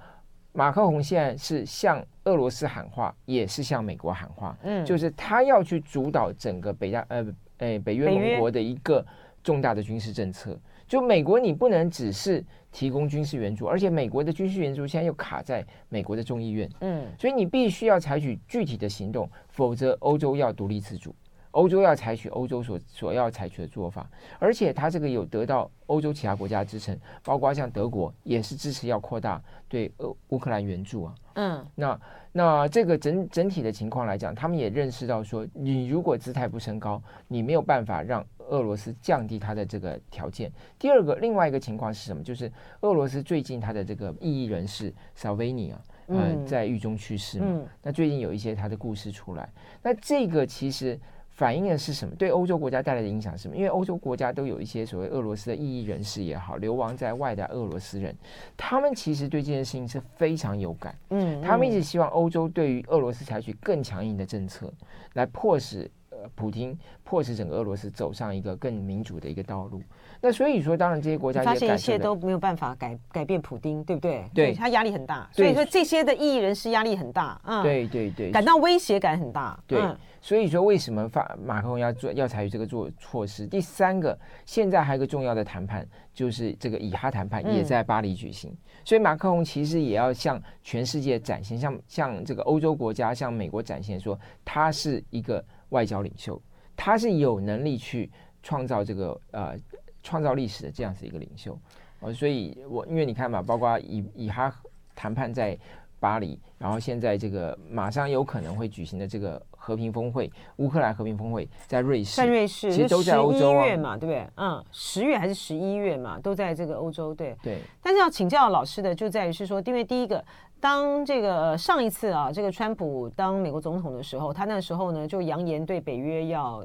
[0.52, 7.26] 马克宏现在是向俄罗斯喊话，也是向美国喊话，嗯，就是他要去主导整个北大呃
[7.58, 9.04] 诶北约盟国的一个
[9.42, 10.56] 重大的军事政策。
[10.86, 21.14] 就美国，你不能只是提供军事援助，而且美国的军事援助现在又卡在美国的众议院，嗯，所以你必须要采取具体的行动，否则欧洲要独立自主。
[21.52, 24.10] 欧洲要采取欧洲所所要采取的做法，
[24.40, 31.14] 而且他这个有得到欧洲其他国家的支撑，包括像德国也是支持要扩大对乌乌克兰援助啊。
[31.34, 32.00] 嗯，那
[32.32, 40.50] 那这个整整体的情况来讲，他们也认识到说，你如果姿态不升高，你没有办法让俄罗斯降低它的这个条件。
[40.78, 42.22] 第二个，另外一个情况是什么？
[42.22, 45.80] 就是俄罗斯最近他的这个异议人士 s a v i n i 啊。
[46.06, 47.46] 呃，在狱中去世嘛。
[47.48, 49.48] 嗯、那最近有一些他的故事出来，
[49.82, 51.00] 那这个其实
[51.34, 52.14] 反映的是什么？
[52.14, 53.56] 对欧洲国家带来的影响是什么？
[53.56, 58.16] 因为欧洲国家都有一些所谓俄罗斯的异议人士也好，流亡在外的俄罗斯人，
[58.56, 60.96] 他们其实对这件事情是非常有感。
[61.10, 64.72] 嗯，他们一直希望欧洲对于俄罗斯采取更强硬的政策，
[65.14, 65.90] 来迫使。
[66.34, 69.82] 普京迫使整个俄罗斯走上一个更民主的一个道路。
[70.20, 74.24] 那所以说，当然这些国家发现一切都没有办法改改变普丁，对不对？
[74.34, 75.28] 对，他压力很大。
[75.32, 77.38] 所以说这些的异议人士压力很大。
[77.44, 79.58] 嗯，对对对，感到威胁感很大。
[79.66, 79.82] 对，
[80.22, 83.46] 所以说为什么法马克龙要做要采取这个做措施？
[83.46, 88.50] 第三个，现在还有一个重要的谈判，就是这个以哈谈判也在巴黎举行。
[88.82, 95.44] 所以马克龙其实也要向全世界展现，向向这个欧洲国家，向美国展现说，他是一个。
[95.74, 96.40] 外交领袖，
[96.76, 98.08] 他是有能力去
[98.44, 99.56] 创造这个呃
[100.04, 101.58] 创造历史的这样子一个领袖，
[101.98, 104.54] 呃，所以我因为你看嘛，包括以以哈
[104.94, 105.58] 谈判在
[105.98, 114.24] 巴黎，然后现在这个马上有可能会举行的这个和平峰会，乌克兰和平峰会在瑞士，在瑞士其实都在欧洲啊，月嘛，对不对？
[114.36, 117.58] 嗯，十月还是十一月嘛，都在这个欧洲，对对。
[117.82, 120.24] 但是要请教老师的就在于是说，因为第一个。
[120.64, 126.64] 当这个上一次啊，这个川普当美国总统的时候，他那时候呢就扬言对北约要，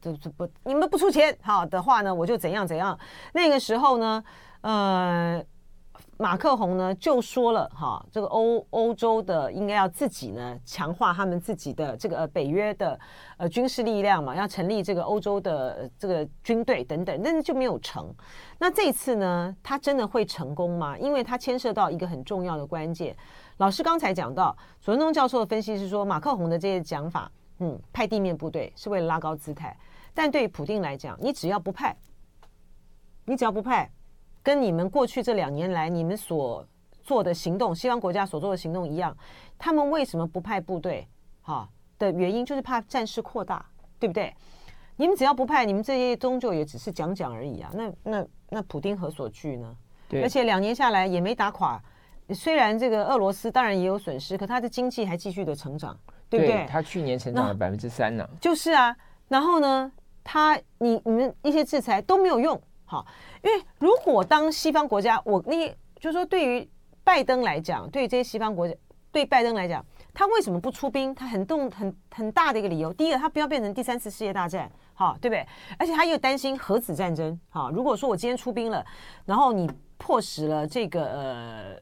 [0.00, 2.96] 这这不你们不出钱好的话呢，我就怎样怎样。
[3.32, 4.22] 那个时候呢，
[4.60, 5.42] 呃，
[6.20, 13.00] 马克宏呢就说了哈，这个欧欧洲的应该要自己呢强化他们自己的这个呃北约的
[13.38, 18.14] 呃军事力量嘛，要成立这个欧洲的这个军队等等，但是就没有成。
[18.58, 20.98] 那这次呢，他真的会成功吗？
[20.98, 23.16] 因为他牵涉到一个很重要的关键。
[23.56, 29.74] 老师刚才讲到，左文东教授的分析是说，马克宏的这些讲法，嗯，派地面部队是为了拉高姿态，
[30.12, 31.96] 但对于普定来讲，你只要不派，
[33.24, 33.90] 你只要不派，
[34.50, 36.66] 跟你们过去这两年来你们所
[37.04, 39.16] 做的行动，西方国家所做的行动一样，
[39.56, 41.06] 他们为什么不派部队？
[41.40, 41.68] 哈
[42.00, 43.64] 的原因就是怕战事扩大，
[44.00, 44.34] 对不对？
[44.96, 47.70] 你们只要不派，你们这些终究也只是讲讲而已啊。
[47.72, 49.76] 那那那普丁何所惧呢？
[50.08, 51.80] 对，而且两年下来也没打垮。
[52.34, 55.96] 虽然这个俄罗斯当然也有损失，可它的经济还继续的成长，
[56.28, 56.66] 对不对？
[56.68, 58.28] 它去年成长了百分之三呢。
[58.40, 58.96] 就是啊，
[59.28, 59.92] 然后呢，
[60.24, 63.06] 它你你们一些制裁都没有用，好，
[63.44, 65.68] 因为如果当西方国家，我你
[66.00, 66.68] 就是说对于
[67.04, 68.74] 拜登来讲，对于这些西方国家，
[69.12, 71.14] 对拜登来讲，他为什么不出兵？
[71.14, 75.46] 他很动很很大的一个理由，第一个，他不要变成第三次世界大战，好，对不对？
[75.78, 78.84] 而且他又担心核子战争，好，如果说我今天出兵了，
[79.24, 81.80] 然后你迫使了这个呃。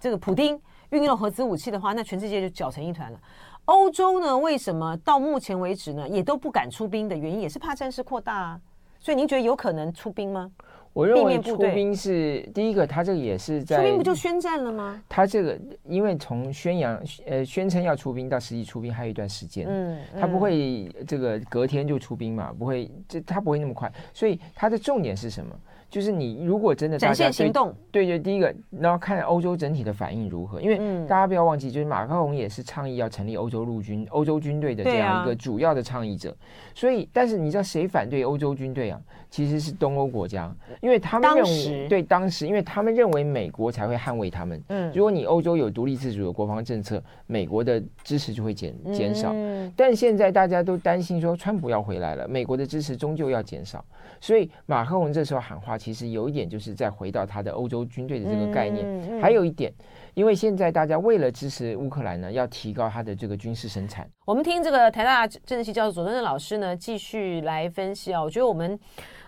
[0.00, 3.20] 这个普丁运用核子武器的话，那全世界就搅成一团了。
[3.66, 8.60] 欧洲呢，为什么到目前为止呢，也都不敢出兵的原因，也是怕战事扩大啊。
[9.02, 10.48] 所以您觉得有可能出兵吗？
[10.92, 15.02] 我认为出兵是第一个，他这个也是在出兵不就宣战了吗？
[15.08, 25.52] 他这个因为从宣扬呃宣称要出兵到实际出兵还有一段时间，嗯，他不会这个隔天就出兵嘛，不会这他不会那么快，所以他的重点是什么？
[25.92, 36.34] 就是你如果真的展现行动，对对，第一个，然后看欧洲整体的反应如何，因为大家不要忘记，就是马克龙也是倡议要成立欧洲陆军、欧洲军队的这样一个主要的倡议者。
[36.74, 38.98] 所以，但是你知道谁反对欧洲军队啊？
[39.28, 44.62] 其实是东欧国家，因为他们认为对当时，因为他们认为美国才会捍卫他们。
[44.68, 49.34] 嗯，如果你欧洲有独立自主的国防政策，美国的支持就会减减少。
[49.74, 53.82] 但现在大家都担心说，川普要回来了，美国的支持终究要减少。
[54.20, 58.86] 所以马克龙这时候喊话，其实有一点就是再回到他的欧洲军队的这个概念。
[58.86, 59.72] 嗯嗯、还有一点，
[60.14, 64.08] 因为现在大家为了支持乌克兰呢，要提高他的这个军事生产。
[64.24, 68.22] 我们听这个台大政治系教授左宗正老师呢，继续来分析啊。
[68.22, 68.78] 我觉得我们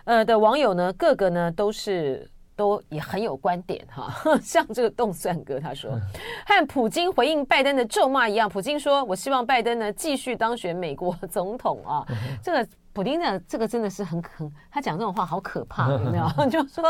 [0.05, 4.13] 呃的网友呢，个个呢都是都也很有观点哈。
[4.41, 5.91] 像这个动算哥他说，
[6.47, 12.05] 和普京回应拜登的咒骂一样，普京说：“我希望拜登呢继续当选美国总统啊。”
[12.41, 12.65] 这个。
[12.95, 16.25] 普丁的这个真的是很可，他讲这种话好可怕， 有没有？
[16.47, 16.81] 就说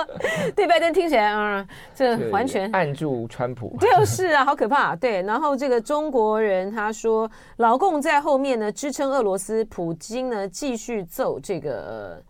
[0.55, 4.95] 对拜登听起来，嗯，这完全按住川普，就是啊， 好可怕。
[4.95, 12.21] 对，然后这个中国人他说，老共在后面呢支撑俄罗斯，普京呢继续揍这个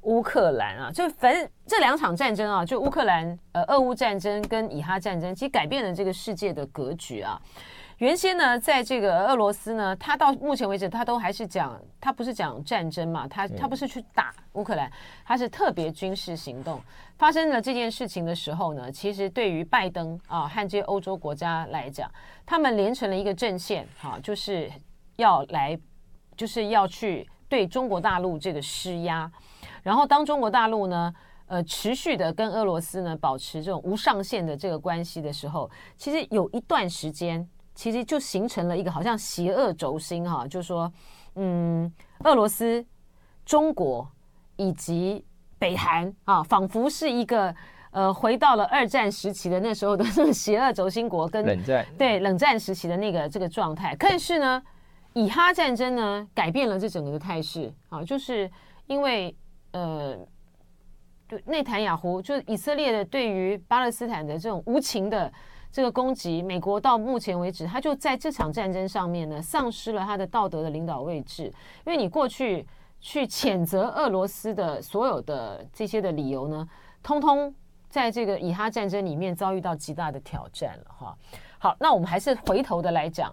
[0.00, 7.40] 乌克兰啊，就反正这两场战争啊，就乌克兰呃俄乌战争跟以哈战争，其实改变了这个世界的格局啊。
[7.98, 14.90] 原先呢，在这个俄罗斯呢，他到目前为止，他都还是讲，他不是讲战争嘛，他他不是去打乌克兰，
[15.24, 16.80] 他是特别军事行动。
[17.16, 22.10] 发生了这件事情的时候呢，其实对于拜登啊和这些欧洲国家来讲，
[22.44, 24.68] 他们连成了一个阵线，哈，就是
[25.16, 25.78] 要来，
[26.36, 29.30] 就是要去对中国大陆这个施压。
[29.84, 31.14] 然后当中国大陆呢，
[31.46, 40.92] 呃持续的跟俄罗斯呢保持这种无上限的这个关系的时候，其实有一段时间，其实就形成了一个好像邪恶轴心哈，就是说，
[41.36, 41.92] 嗯，
[42.24, 42.84] 俄罗斯、
[43.44, 44.10] 中国
[44.56, 45.24] 以及
[45.58, 47.54] 北韩啊，仿佛是一个。
[47.94, 54.62] 呃，回到了二战时期的那时候的这个邪恶轴心国跟冷战，对冷战时期的那个这个状态，但是呢，
[55.12, 58.50] 以哈战争呢改变了这整个的态势啊，就是
[58.86, 59.36] 因为
[59.72, 60.16] 呃，
[61.28, 65.30] 对内塔尼亚胡就是以色列的对于巴勒斯坦的这种无情的
[65.72, 71.44] 这个攻击，美国到目前为止，他就在这场战争上面呢丧失了他的道德的领导位置，
[71.86, 72.64] 因为你过去
[73.00, 76.68] 去谴责俄罗斯的所有的这些的理由呢，
[77.02, 77.52] 通通。
[77.88, 81.14] 在这个以哈战争里面遭遇到极大的挑战了哈。
[81.58, 83.30] 好，那我们还是回头的来讲，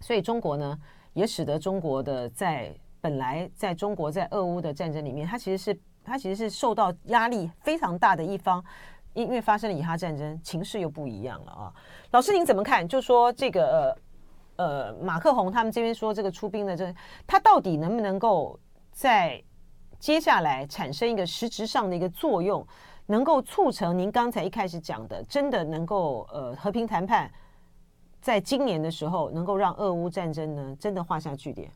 [0.00, 0.76] 所以中国呢，
[1.12, 8.60] 也使得中国的在本来在中国在俄乌的战争里面，它其实是它其实是受到压力非常大的一方，
[9.22, 11.72] 因为发生了以哈战争，情势又不一样了啊。
[12.12, 12.86] 老师您怎么看？
[12.86, 13.96] 就说这个
[14.56, 16.94] 呃呃马克宏他们这边说这个出兵的这，
[17.26, 18.58] 他到底能不能够
[18.92, 19.42] 在
[19.98, 22.66] 接下来产生一个实质上的一个作用？
[23.10, 27.30] 能够促成您刚才一开始讲的，真的能够呃和平谈判，
[28.20, 31.70] 在今年的时候能够让俄乌战争呢真的画下句点。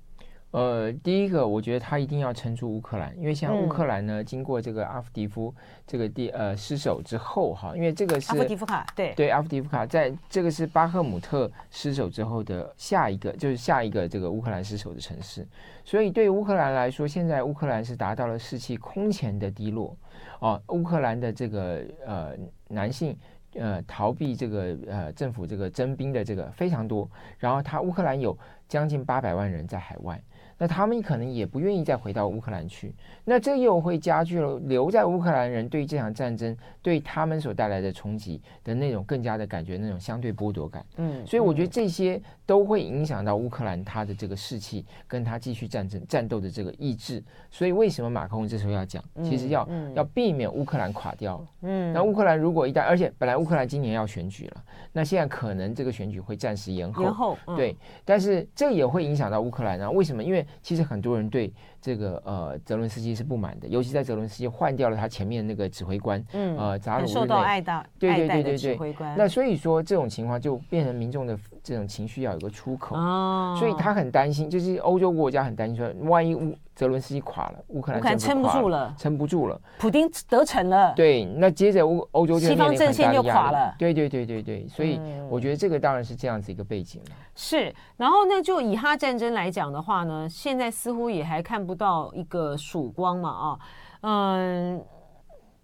[0.52, 5.52] 呃，第一个，我觉得他一定要撑住乌克兰，因为像乌克兰呢，嗯、经过这个阿夫迪夫
[5.86, 15.46] 这个地呃失守之后哈，因为这个是阿夫迪夫卡，对对，阿夫迪夫卡在这个是巴赫姆特失守之后的下一个，就是下一个这个乌克兰失守的城市，
[15.86, 19.96] 所以对乌克兰来说，现在乌克兰是达到了士气空前的低落。
[20.38, 22.32] 啊，乌克兰的这个呃
[22.68, 23.16] 男性
[23.54, 28.36] 呃逃避这个呃政府这个征兵的这个非常多，然后他乌克兰有
[28.68, 30.20] 将近八百万人在海外。
[30.58, 40.84] 那他们可能也不愿意再回到乌克兰去，那这又会加剧了留在乌克兰人对这场战争对他们所带来的冲击的那种更加的感觉，那种相对剥夺感。
[40.96, 47.22] 嗯，所以我觉得这些都会影响到乌克兰他的这个士气，跟他继续战争战斗的这个意志。
[47.50, 51.44] 所以为什么马克龙这时候要讲，其实要要避免乌克兰垮掉。
[51.62, 57.02] 嗯，那乌克兰如果一旦，而且本来乌克兰今年要选举了，那现在可能这个选举会暂时延后。
[57.02, 59.90] 延后，对，但是这也会影响到乌克兰啊？
[59.90, 60.22] 为什么？
[60.22, 69.14] 因为其实很多人对这个呃泽伦斯基是不满的，尤其在泽伦斯基换掉了他前面那个指挥官，嗯，呃，扎鲁受到爱戴，对对对对对，指挥官。
[69.18, 87.10] 那所以说这种情况就变成民众的这种情绪要有个出口，哦，所以他很担心，就是欧洲国家很担心说，万一乌泽伦斯基垮了，乌克兰撑不住了，撑不住了，普丁得逞了，对，那接着欧欧洲就西方阵线就垮了，对对对对对，所以我觉得这个当然是这样子一个背景了。
[87.36, 93.58] 是，然后呢，就以哈战争来讲的话呢，现在似乎也还看不到一个曙光嘛，啊，
[94.00, 94.84] 嗯，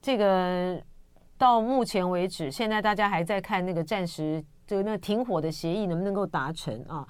[0.01, 0.81] 这个
[1.37, 7.05] 到目前为止，现在大家还在看那个暂时这个那个停火的协议能不能够达成啊？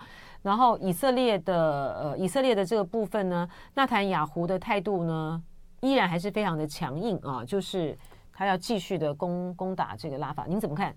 [0.48, 5.42] 然后以色列的呃，以色列的这个部分呢，纳坦雅胡的态度呢，
[5.82, 7.94] 依然还是非常的强硬啊，就是
[8.32, 10.96] 他要继续的攻攻打这个拉法，您怎么看？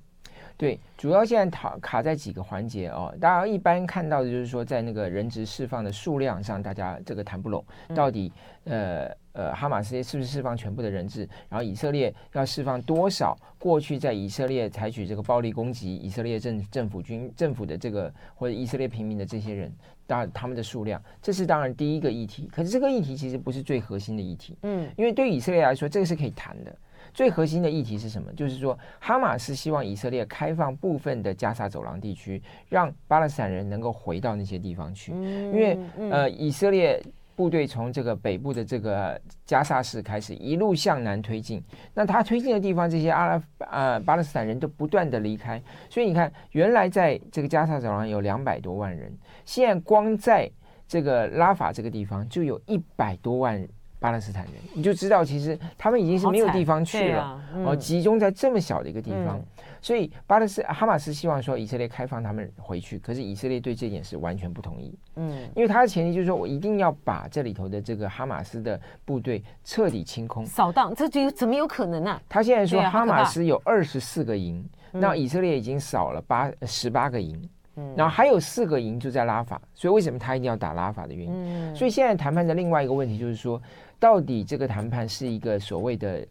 [0.62, 3.12] 对，主要现在卡卡在几个环节哦。
[3.20, 7.66] 大家一般看到的就是说，在那个人质释放的数量上，大家这个谈不拢。
[7.96, 8.32] 到底
[8.66, 11.28] 呃呃，哈马斯是不是释放全部的人质？
[11.50, 13.36] 然后以色列要释放多少？
[13.58, 19.74] 过去在以色列采取这个暴力攻击以色列政政府军政府的这个或者以色列平民的这些人，
[20.06, 22.48] 当他们的数量，这是当然第一个议题。
[22.54, 24.56] 可是这个议题其实不是最核心的议题。
[24.62, 26.76] 嗯，因为对于以色列来说，这个是可以谈的。
[27.14, 28.32] 最核心的议题是什么？
[28.34, 35.12] 就是说，哈马斯希望以色列开放部分的加沙走廊地区，让巴勒斯坦人能够回到那些地方去。
[35.12, 35.78] 因为
[36.10, 37.02] 呃，以色列
[37.36, 41.64] 部队从这个北部的这个加沙市开始，一路向南推进。
[41.94, 45.62] 那他推进的地方，这些阿拉呃巴勒斯坦人都不断的离开。
[45.90, 49.12] 所以你看，原来在这个加沙走廊有两百多万人，
[49.44, 50.50] 现在光在
[50.88, 53.68] 这个拉法这个地方就有一百多万人。
[54.02, 59.46] 巴勒斯坦人，你就知道其实他们已经是没有地方去了，啊嗯、哦，集中在这么小的一个地方，嗯、
[59.80, 72.22] 所以巴勒斯哈马斯希望说以色列开放他们回去，可是以色列对这点是完全不同意，嗯，因为他的前提就是说我一定要把这里头的这个哈马斯的部队彻底清空扫荡，这就怎么有可能呢、啊？
[72.28, 77.48] 他现在说哈马斯有二十四个营，那以色列已经扫了八十八个营。
[77.96, 81.34] 然后还有四个营就在拉法，所以为什么他一定要打拉法的原因？
[81.34, 83.60] 嗯、所以现在谈判的另外一个问题就是说，
[84.02, 86.26] 到底这个谈判是一个所谓的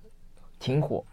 [0.59, 1.05] 停火，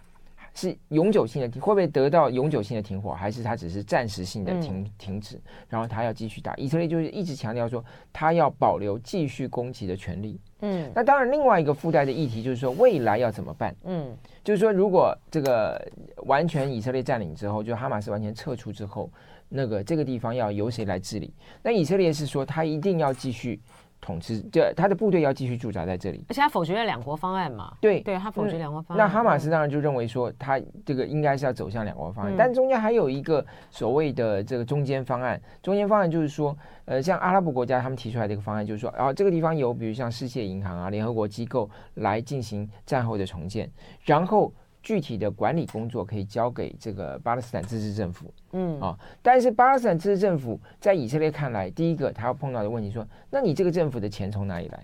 [0.56, 5.40] 是永久性的停，会不会得到永久性的停火，还是它只是暂时性的停、嗯、停止？
[5.70, 10.42] 然后他要继续打，以色列就是一直强调说他要保留继续攻击的权利。
[10.62, 13.76] 嗯，那当然另外一个附带的议题就是说未来要怎么办？
[13.84, 15.80] 嗯，就是说如果这个
[16.26, 19.12] 完全以色列占领之后，就哈马斯完全撤出之后，
[19.48, 21.32] 那个这个地方要由谁来治理？
[21.62, 23.62] 那以色列是说他一定要继续。
[24.00, 27.74] 统治，就他的部队要继续驻扎在这里，而且他否决了两国方案嘛？
[27.82, 29.06] 对，对他否决两国方案。
[29.06, 35.42] 那哈马斯当然就认为说，他这个应该是要走向两国方案，嗯、但中间还有一个所谓的这个中间方案。
[35.62, 43.70] 中间方案就是说，呃，像阿拉伯国家他们提出来的一个方案，就是说，然后这个地方有比如像世界银行啊、联合国机构来进行战后的重建，
[44.04, 44.52] 然后。
[44.88, 54.82] 具体的管理工作可以交给这个巴勒斯坦自治政府，嗯啊，但是巴勒斯坦自治政府在以色列看来，第一个他要碰到的问题说，那你这个政府的钱从哪里来？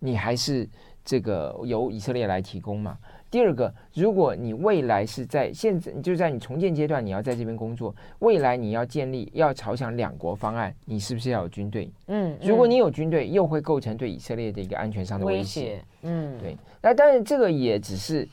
[0.00, 0.68] 你还是
[1.02, 2.98] 这个由以色列来提供嘛？
[3.30, 11.90] 第二个，如果你未来是在现在就在你重建阶段，你要在这边工作，未来你要建立要朝向两国方案，你是不是要有军队？
[12.08, 15.82] 嗯，如果你有军队，又会构成对以色列的一个安全上的威胁。
[16.02, 16.54] 嗯，对。
[16.82, 18.28] 那当然，这个也只是。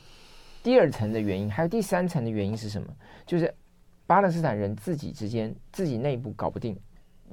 [0.62, 2.86] 第二层的原因，还有第三层的原因是什么？
[3.26, 3.52] 就是
[4.06, 6.76] 巴勒斯坦人自己之间自己内部搞不定。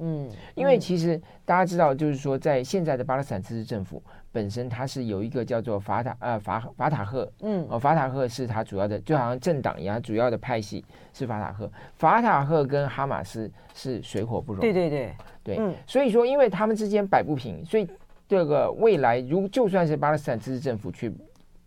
[0.00, 4.00] 嗯，因为其实大家知道，就是说，在现在的巴勒斯坦自治政府
[4.30, 11.68] 本身，它是有一个叫做法塔呃法法塔赫，嗯，哦法塔赫是它主要的，就好像政党一样，主要的派系是法塔赫。
[11.96, 14.60] 法塔赫跟哈马斯是水火不容。
[14.60, 15.12] 对对对
[15.42, 17.84] 对，嗯，所以说，因为他们之间摆不平，所以
[18.28, 21.12] 这个未来如就算是巴勒斯坦自治政府去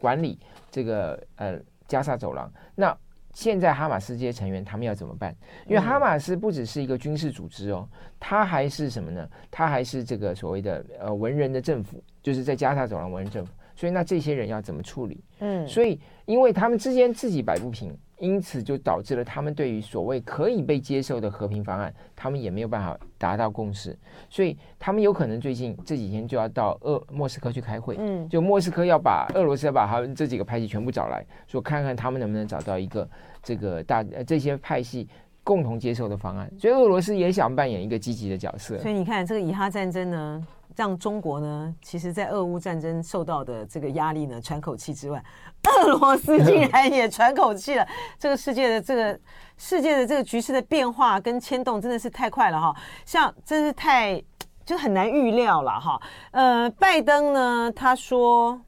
[0.01, 0.37] 管理。
[0.73, 2.97] 这个呃加沙走廊，那
[3.33, 5.35] 现在哈马斯这些成员他们要怎么办？
[5.67, 7.85] 因为哈马斯不只是一个军事组织哦，
[8.17, 9.29] 他还是什么呢？
[9.51, 13.51] 他还是这个所谓的呃文人的政府，就是在加沙走廊文人政府。
[13.75, 15.23] 所以那这些人要怎么处理？
[15.39, 17.97] 嗯，所以因为他们之间自己摆不平。
[18.21, 23.97] 因此就导致了他们对于所谓可以被接受的和平方案，他们也没有办法达到共识，
[24.29, 33.09] 所以他们有可能最近这几天就要到俄莫斯科去开会，嗯，就莫斯科要把俄罗斯要把他们这几个派系全部找来说，看看他们能不能找到一个
[33.41, 35.09] 这个大这些派系
[35.43, 38.77] 共同接受的方案，所以俄罗斯也想扮演一个积极的角色。
[38.77, 40.47] 所以你看这个以哈战争呢，
[40.81, 45.23] 让中国呢，其实在俄乌战争受到的这个压力呢，喘口气之外。
[45.63, 49.19] 俄罗斯竟然 也喘口气了，这个世界的这个
[49.57, 52.75] 世界的这个局势的变化跟牵动真的是太快了哈，
[53.05, 54.19] 像真是太
[54.65, 56.01] 就很难预料了哈。
[56.31, 58.59] 呃，拜登呢，他说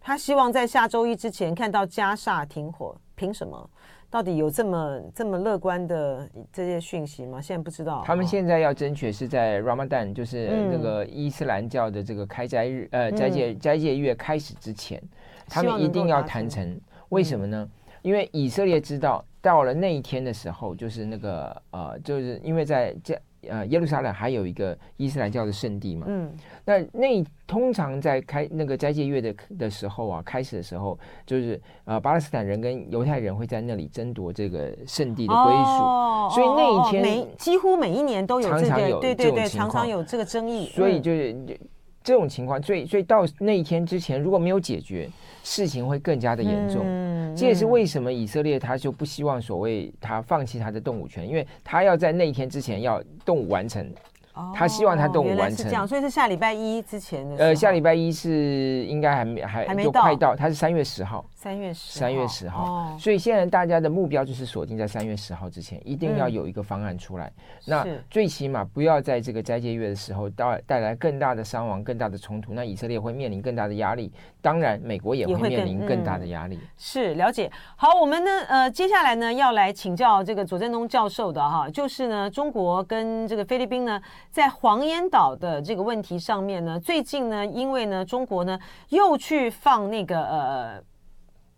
[0.00, 3.68] 他希望在下周一之前看到加沙停火，凭什么？
[4.10, 7.40] 到底有这么这么乐观的这些讯息吗？
[7.40, 8.02] 现在不知道。
[8.06, 15.02] 他们现在要争取是在 Ramadan，就是那个伊斯兰教的这个开斋日，呃，斋戒斋戒月开始之前。
[15.48, 16.80] 他们一定要谈成，
[17.10, 17.68] 为什么呢？
[18.02, 23.16] 因为以色列知道，到了那一天的时候，就是那个呃，就是因为在这
[23.48, 26.06] 呃耶路撒冷还有一个伊斯兰教的圣地嘛。
[26.08, 26.32] 嗯。
[26.64, 35.82] 那那通常在开那个斋戒月的的时候啊，开始的时候，就是呃巴勒斯坦人跟犹太人会在那里争夺这个圣地的归属。
[35.82, 36.28] 哦。
[36.32, 40.66] 所以那一天每几乎每一年都有这个，对对对，常常有这个争议。
[40.74, 41.36] 所以就是
[42.06, 45.10] 这种情况，所以所以到那一天之前如果没有解决。
[45.48, 53.88] 事情会更加的严重，嗯，这也是为什么以色列他就不希望所谓他放弃他的动武权，因为他要在那一天之前要动武完成。
[54.52, 57.36] 他希望他动物完成，这样，所以是下礼拜一之前的。
[57.36, 61.24] 呃，下礼拜一是应该还没还还没快到，他是三月十号。
[61.46, 61.96] 三月十。
[61.96, 62.64] 三月十号。
[62.64, 62.96] 哦。
[62.98, 67.32] 所以现在大家的目标就是锁定在三月十号之前，一定要有一个方案出来。
[67.66, 72.52] 那最起码不要在这个斋戒月的时候带带来更大的伤亡、更大的冲突。
[72.52, 76.58] 那以色列会面临更大的压力，当然美国也会面临更大的压力。
[76.76, 77.48] 是了解。
[77.76, 84.02] 好，我们呢呃接下来呢要来请教这个左正东教授的哈，就是呢中国跟这个菲律宾呢。
[84.32, 90.82] 在黄岩岛的这个问题上面呢，最近呢，因为呢，中国呢又去放那个呃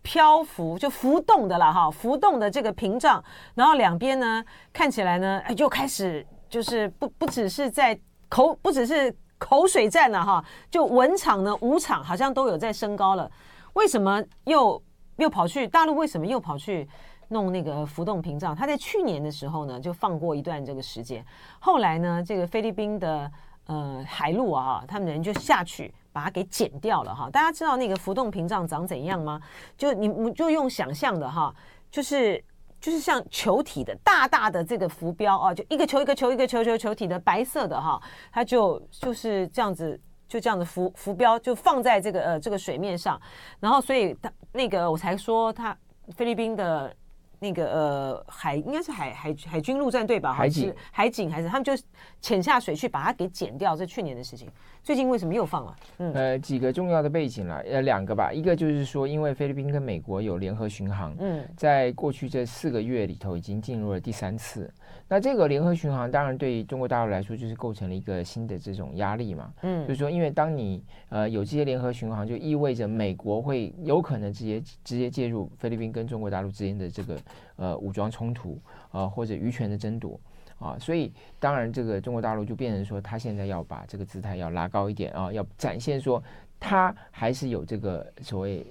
[0.09, 4.43] 漂浮就浮动的了哈，浮动的这个屏障，然后两边呢
[4.73, 7.95] 看起来呢，哎，又开始就是不不只是在
[8.27, 13.29] 口不只是口水战了哈，就文场呢武场好像都有在升高了，
[13.73, 14.81] 为什么又
[15.17, 15.93] 又跑去大陆？
[15.93, 16.89] 为什么又跑去？
[17.31, 21.23] 弄那个浮动屏障，他在去年的时候呢，就放过一段这个时间。
[21.59, 23.31] 后来呢，这个菲律宾的
[23.67, 27.29] 呃海陆啊，他们人就下去把它给剪掉了哈。
[27.29, 29.41] 大家知道那个浮动屏障长怎样吗？
[29.77, 31.53] 就你就用想象的哈，
[31.91, 32.43] 就是
[32.79, 38.01] 就是像球体的大大的这个浮标啊，就一个球一个球一个球球球体的白色的哈，
[38.31, 43.19] 它就就是这样子，就这样子浮浮标就放在这个呃这个水面上，
[43.59, 45.77] 然后所以他那个我才说他
[46.15, 46.95] 菲律宾的。
[47.41, 51.71] 那个呃海应该是海海海军陆战队吧，海警海警还是他们就
[52.19, 54.51] 潜下水去把它给剪掉，这去年的事情。
[54.83, 55.75] 最近为什么又放了？
[55.99, 64.71] 嗯，呃，几个重要的背景了，呃，两个吧，一个就是说，因为菲律宾跟美国有联合巡航，嗯，在过去这四个月里头已经进入了第三次。
[65.07, 77.17] 那这个联合巡航当然对中国大陆来说就是构成了一个新的这种压力嘛，嗯，就是说，因为当你呃有这些联合巡航，就意味着美国会有可能直接直接介入菲律宾跟中国大陆之间的这个
[77.57, 78.59] 呃武装冲突
[78.91, 80.19] 啊、呃、或者渔权的争夺。
[80.59, 86.21] 啊，所以当然，这个中国大陆就变成说，他现在要把这个姿态要拉高一点啊，要展现说，
[86.59, 88.65] 他还是有这个所谓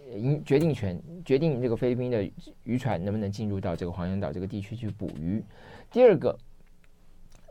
[0.44, 2.30] 决定权，决定这个菲律宾的
[2.64, 5.42] 渔船能不能进入到这个黄岩岛这个地区去捕鱼。
[5.90, 6.38] 第二个，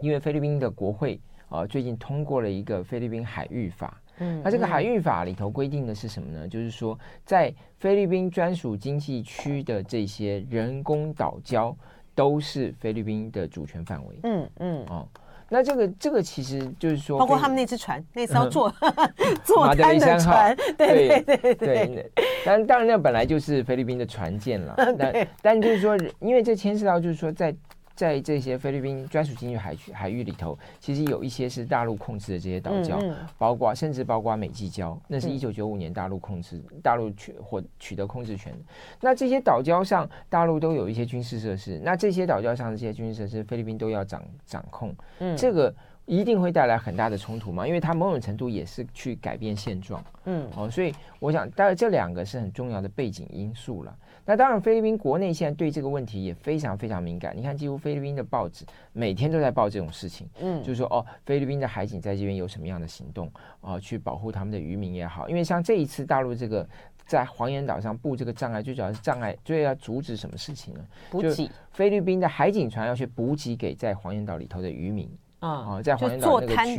[0.01, 1.19] 因为菲律宾的国会
[1.49, 6.47] 啊最近通过了一个菲律宾海域法，嗯，那这个海域法里头规定的是什么呢？
[6.47, 11.75] 就是说，在菲律宾专属经济区的这些人工岛礁。
[12.17, 14.19] 都是菲律宾的主权范围。
[14.23, 15.07] 嗯嗯哦，
[15.49, 18.73] 那这个这个其实就是说，包括他们那只船，那艘坐
[19.45, 22.11] 坐滩的船，对对对对，对。
[22.43, 24.75] 但当然，那本来就是菲律宾的船舰了。
[24.97, 27.55] 但但就是说，因为这牵涉到就是说在。
[27.97, 38.53] 在这些菲律宾专属经济海区海域里头，其实有一些是大陆控制的这些岛礁，嗯嗯、包括甚至包括美济礁，那是一九九五年大陆控制，嗯、大陆取或取得控制权。
[39.01, 44.95] 那这些岛礁上，大陆都有一些军事设施，那这些岛礁上的这些军事设施，菲律宾都要掌掌控。
[45.17, 45.73] 嗯，这个
[46.05, 50.05] 一定会带来很大的冲突嘛，因为它某种程度也是去改变现状。
[50.25, 53.97] 嗯，哦，所以我想，当然这两个是很重要的背景因素了。
[54.27, 57.33] 那当然，菲律宾国内现在对这个问题也非常非常敏感。
[57.33, 63.27] 你看，几乎菲律宾的报纸每天都在报这种事情，嗯，就是说哦，菲律宾的海警在这边有什么样的行动
[63.61, 65.29] 啊、呃，去保护他们的渔民也好。
[65.29, 66.67] 因为像这一次大陆这个
[67.05, 70.85] 在黄岩岛上布这个障碍，最主要是障碍，最要阻止什么事情呢？
[71.09, 71.33] 补给。
[71.33, 75.09] 就菲律宾的海警船要去补给给在黄岩岛里头的渔民
[75.39, 76.77] 啊、嗯呃，在黄岩岛那个区，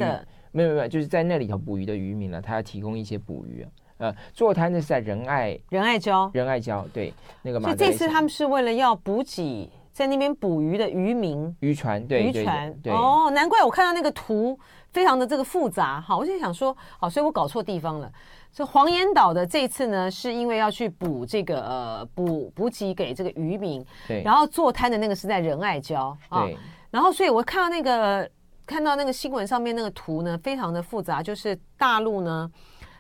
[0.53, 3.71] 没有没有，就是在那里头捕鱼的渔民呢，他要提供一些捕鱼啊。
[3.99, 7.69] 呃，坐滩的是在仁爱仁爱礁，仁爱礁对那个马。
[7.69, 14.57] 所以这次他们是为了要补给在那边捕鱼的渔民渔船，对渔船对，对，对哦，难怪我看到那个图
[14.93, 18.09] 非常的这个复杂哈，我就想说，好，所以我搞错地方了。
[18.53, 26.57] 所以黄岩岛的这次呢，是因为要去补这个呃补补给给这个渔民，对，然后坐滩的那个是在仁爱礁，对，
[26.91, 28.31] 然后所以我看到那个
[28.65, 32.49] 看到那个新闻上面那个图呢，非常的复杂，就是大陆呢。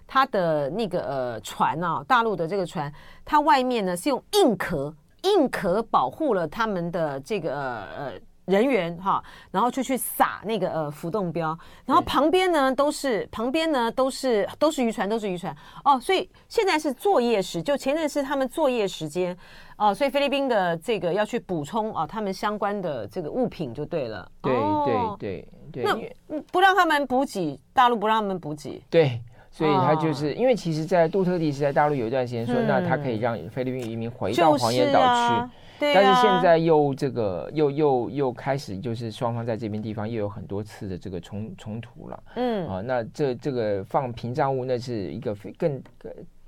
[0.09, 2.91] 它的那个呃船啊，大陆的这个船，
[3.25, 4.93] 它外面呢是用硬壳，
[5.23, 8.13] 硬壳保护了他们的这个呃
[8.47, 15.55] 人员哈，然后就去撒那个呃浮动标，然后旁边呢都是旁边呢都是都是渔船，都是渔船。
[15.85, 19.37] 哦，所以现在是作业时，就前阵是他们作业时间
[19.77, 29.23] 哦，所以菲律宾的这个要去补充啊，他们相关的这个物品就对了，对哦、对对对，那不让他们补给，大陆不让他们补给，对。
[29.59, 42.69] 所以他就是因为其实，在杜特地是在大陆有一段时间说，那他可以让菲律宾移民回到黄岩岛去，但是现在又这个又又又开始就是双方在这边地方又有很多次的这个冲冲突了，嗯。
[42.69, 45.83] 啊，那这这个放屏障物那是一个更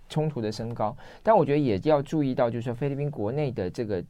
[0.09, 4.01] 冲突的升高，但我觉得也要注意到，就是说菲律宾国内的这个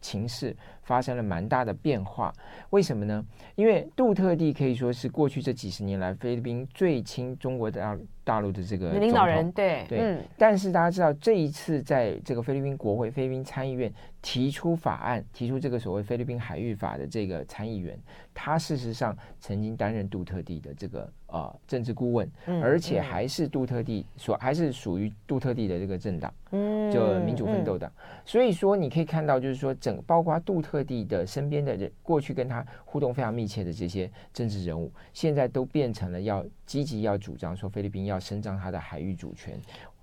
[0.00, 2.32] 情势发生了蛮大的变化，
[2.70, 3.24] 为什么呢？
[3.56, 7.98] 因为杜特地可以说是过去这几十年来菲律宾最亲中国的。
[8.28, 13.90] 大陆的这个领导人对对、嗯，但是大家知道，这一次在这个菲律宾国会、菲律宾参议院
[14.28, 17.98] 提出法案、提出这个所谓菲律宾海域法的这个参议员，
[18.34, 27.90] 他事实上曾经担任杜特地的这个呃政治顾问，嗯、而且还是杜特地所还是属于杜特地的这个政党，嗯，就民主奋斗党。
[28.26, 38.20] 所以说你可以看到，就是说整包括杜特地的身边的人，过去跟他互动非常密切的这些政治人物，现在都变成了要积极要主张说菲律宾要。
[38.20, 39.58] 伸张他的海域主权，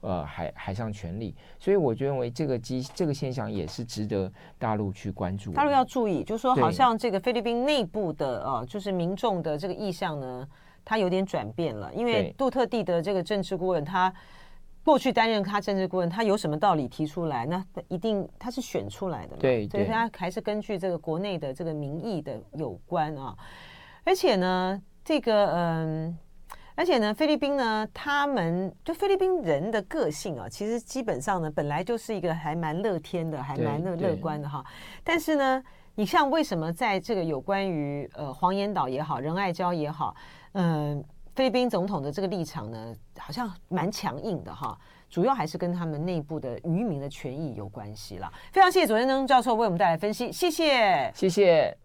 [0.05, 5.51] 呃，海海上权利，所以我就认为这个机这个现象也是值得大陆去关注。
[5.51, 10.47] 大陆要注意，就是说好像这个菲律宾内部的呃，就是民众的这个意向呢，
[10.83, 11.91] 它有点转变了。
[11.91, 14.13] 因为杜特地的这个政治顾问，他
[14.83, 17.47] 过去担任他政治顾问，他有什么道理提出来？
[17.47, 19.39] 那一定他是选出来的嘛？
[19.41, 23.35] 对，所以他还是根据这个国内的这个民意的有关啊。
[24.03, 26.17] 而且呢，这个嗯。
[26.75, 34.63] 呃而且呢，菲律宾呢，他们就菲律宾人的个性啊，其实基本上呢，本来就是一个还蛮乐天的，还蛮乐乐观的哈。
[35.03, 35.63] 但是呢，
[35.95, 40.15] 你像为什么在这个有关于呃黄岩岛也好，仁爱礁也好，
[40.51, 41.03] 嗯、呃，
[41.33, 44.77] 菲律宾总统的这个立场呢，好像蛮强硬的哈。
[45.09, 48.31] 主要还是跟他们内部的渔民的权益有关系了。
[48.51, 51.77] 非常谢谢左先生教授为我们带来分析，谢谢，谢谢。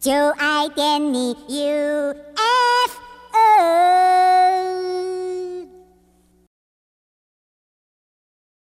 [0.00, 2.14] 就爱点你 UFO
[3.56, 4.13] Oh.